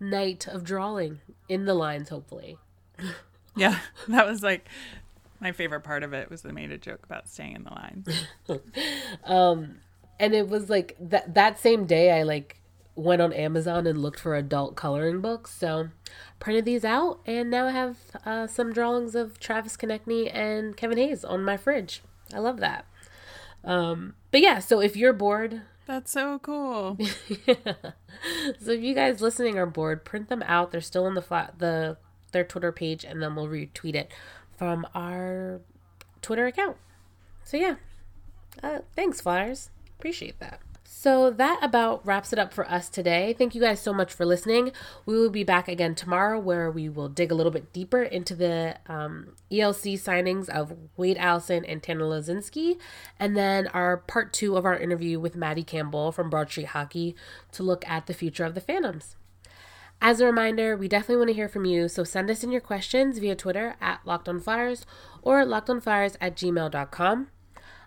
night 0.00 0.46
of 0.48 0.64
drawing 0.64 1.20
in 1.48 1.64
the 1.64 1.74
lines, 1.74 2.08
hopefully. 2.08 2.58
yeah 3.56 3.78
that 4.08 4.26
was 4.26 4.42
like 4.42 4.68
my 5.40 5.52
favorite 5.52 5.82
part 5.82 6.02
of 6.02 6.12
it 6.12 6.30
was 6.30 6.42
they 6.42 6.52
made 6.52 6.70
a 6.70 6.78
joke 6.78 7.04
about 7.04 7.28
staying 7.28 7.54
in 7.54 7.64
the 7.64 7.70
line 7.70 8.04
um, 9.24 9.76
and 10.18 10.34
it 10.34 10.48
was 10.48 10.70
like 10.70 10.96
that 11.00 11.34
that 11.34 11.58
same 11.58 11.86
day 11.86 12.18
I 12.18 12.22
like 12.22 12.60
went 12.96 13.22
on 13.22 13.32
Amazon 13.32 13.86
and 13.86 14.00
looked 14.00 14.20
for 14.20 14.34
adult 14.34 14.76
coloring 14.76 15.20
books. 15.20 15.52
So 15.52 15.88
printed 16.38 16.64
these 16.64 16.84
out, 16.84 17.20
and 17.26 17.50
now 17.50 17.68
I 17.68 17.72
have 17.72 17.96
uh, 18.24 18.46
some 18.46 18.72
drawings 18.72 19.14
of 19.14 19.38
Travis 19.38 19.76
Konecny 19.76 20.30
and 20.32 20.76
Kevin 20.76 20.98
Hayes 20.98 21.24
on 21.24 21.42
my 21.42 21.56
fridge. 21.56 22.02
I 22.32 22.38
love 22.38 22.58
that. 22.60 22.86
Um, 23.64 24.14
but 24.30 24.40
yeah, 24.40 24.58
so 24.58 24.80
if 24.80 24.96
you're 24.96 25.12
bored, 25.12 25.62
that's 25.86 26.12
so 26.12 26.38
cool 26.38 26.96
so 27.46 28.70
if 28.70 28.82
you 28.82 28.94
guys 28.94 29.20
listening 29.20 29.58
are 29.58 29.66
bored, 29.66 30.04
print 30.04 30.28
them 30.28 30.42
out. 30.46 30.70
They're 30.70 30.80
still 30.80 31.04
on 31.04 31.14
the 31.14 31.22
flat 31.22 31.58
the 31.58 31.96
their 32.32 32.44
Twitter 32.44 32.72
page, 32.72 33.04
and 33.04 33.22
then 33.22 33.34
we'll 33.34 33.48
retweet 33.48 33.94
it 33.94 34.12
from 34.56 34.86
our 34.94 35.60
Twitter 36.22 36.46
account. 36.46 36.76
So 37.44 37.56
yeah, 37.56 37.76
uh, 38.62 38.80
thanks 38.96 39.20
Flyers, 39.20 39.70
appreciate 39.98 40.38
that. 40.40 40.60
So 41.04 41.28
that 41.28 41.58
about 41.60 42.00
wraps 42.06 42.32
it 42.32 42.38
up 42.38 42.54
for 42.54 42.66
us 42.66 42.88
today. 42.88 43.34
Thank 43.36 43.54
you 43.54 43.60
guys 43.60 43.78
so 43.78 43.92
much 43.92 44.10
for 44.10 44.24
listening. 44.24 44.72
We 45.04 45.18
will 45.18 45.28
be 45.28 45.44
back 45.44 45.68
again 45.68 45.94
tomorrow 45.94 46.38
where 46.38 46.70
we 46.70 46.88
will 46.88 47.10
dig 47.10 47.30
a 47.30 47.34
little 47.34 47.52
bit 47.52 47.74
deeper 47.74 48.02
into 48.02 48.34
the 48.34 48.78
um, 48.86 49.34
ELC 49.52 50.00
signings 50.00 50.48
of 50.48 50.72
Wade 50.96 51.18
Allison 51.18 51.62
and 51.66 51.82
Tanner 51.82 52.06
Laczynski, 52.06 52.78
and 53.20 53.36
then 53.36 53.66
our 53.66 53.98
part 53.98 54.32
two 54.32 54.56
of 54.56 54.64
our 54.64 54.78
interview 54.78 55.20
with 55.20 55.36
Maddie 55.36 55.62
Campbell 55.62 56.10
from 56.10 56.30
Broad 56.30 56.48
Street 56.48 56.68
Hockey 56.68 57.14
to 57.52 57.62
look 57.62 57.86
at 57.86 58.06
the 58.06 58.14
future 58.14 58.46
of 58.46 58.54
the 58.54 58.62
Phantoms. 58.62 59.16
As 60.00 60.22
a 60.22 60.24
reminder, 60.24 60.74
we 60.74 60.88
definitely 60.88 61.18
want 61.18 61.28
to 61.28 61.34
hear 61.34 61.50
from 61.50 61.66
you, 61.66 61.86
so 61.86 62.04
send 62.04 62.30
us 62.30 62.42
in 62.42 62.50
your 62.50 62.62
questions 62.62 63.18
via 63.18 63.36
Twitter 63.36 63.76
at 63.78 64.00
Locked 64.06 64.30
On 64.30 64.40
Flyers 64.40 64.86
or 65.20 65.44
lockedonflyers 65.44 66.16
at 66.18 66.34
gmail.com. 66.34 67.28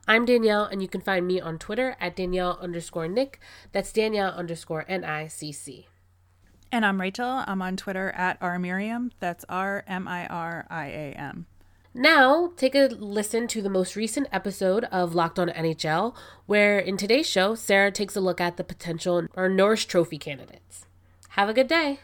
I'm 0.08 0.26
Danielle, 0.26 0.64
and 0.66 0.82
you 0.82 0.88
can 0.88 1.02
find 1.02 1.28
me 1.28 1.42
on 1.42 1.58
Twitter 1.60 1.96
at 2.00 2.16
Danielle 2.16 2.58
underscore 2.62 3.08
Nick. 3.08 3.40
That's 3.72 3.92
Danielle 3.92 4.32
underscore 4.32 4.86
N 4.88 5.04
I 5.04 5.28
C 5.28 5.52
C. 5.52 5.88
and 6.72 6.86
i'm 6.86 7.00
rachel 7.00 7.44
i'm 7.48 7.62
on 7.62 7.78
twitter 7.78 8.10
at 8.12 8.38
rmiriam 8.42 9.12
that's 9.20 9.46
r-m-i-r-i-a-m 9.48 11.46
Now, 11.94 12.52
take 12.58 12.76
a 12.76 12.88
listen 12.88 13.48
to 13.48 13.62
the 13.62 13.70
most 13.70 13.96
recent 13.96 14.28
episode 14.32 14.84
of 14.92 15.16
Locked 15.16 15.40
On 15.40 15.50
NHL, 15.50 16.14
where 16.46 16.78
in 16.78 16.96
today's 16.98 17.28
show, 17.28 17.56
Sarah 17.56 17.92
takes 17.92 18.16
a 18.16 18.22
look 18.22 18.40
at 18.40 18.58
the 18.58 18.64
potential 18.64 19.26
or 19.34 19.50
Norris 19.50 19.84
Trophy 19.86 20.20
candidates. 20.20 20.86
Have 21.30 21.50
a 21.50 21.54
good 21.54 21.68
day. 21.68 22.00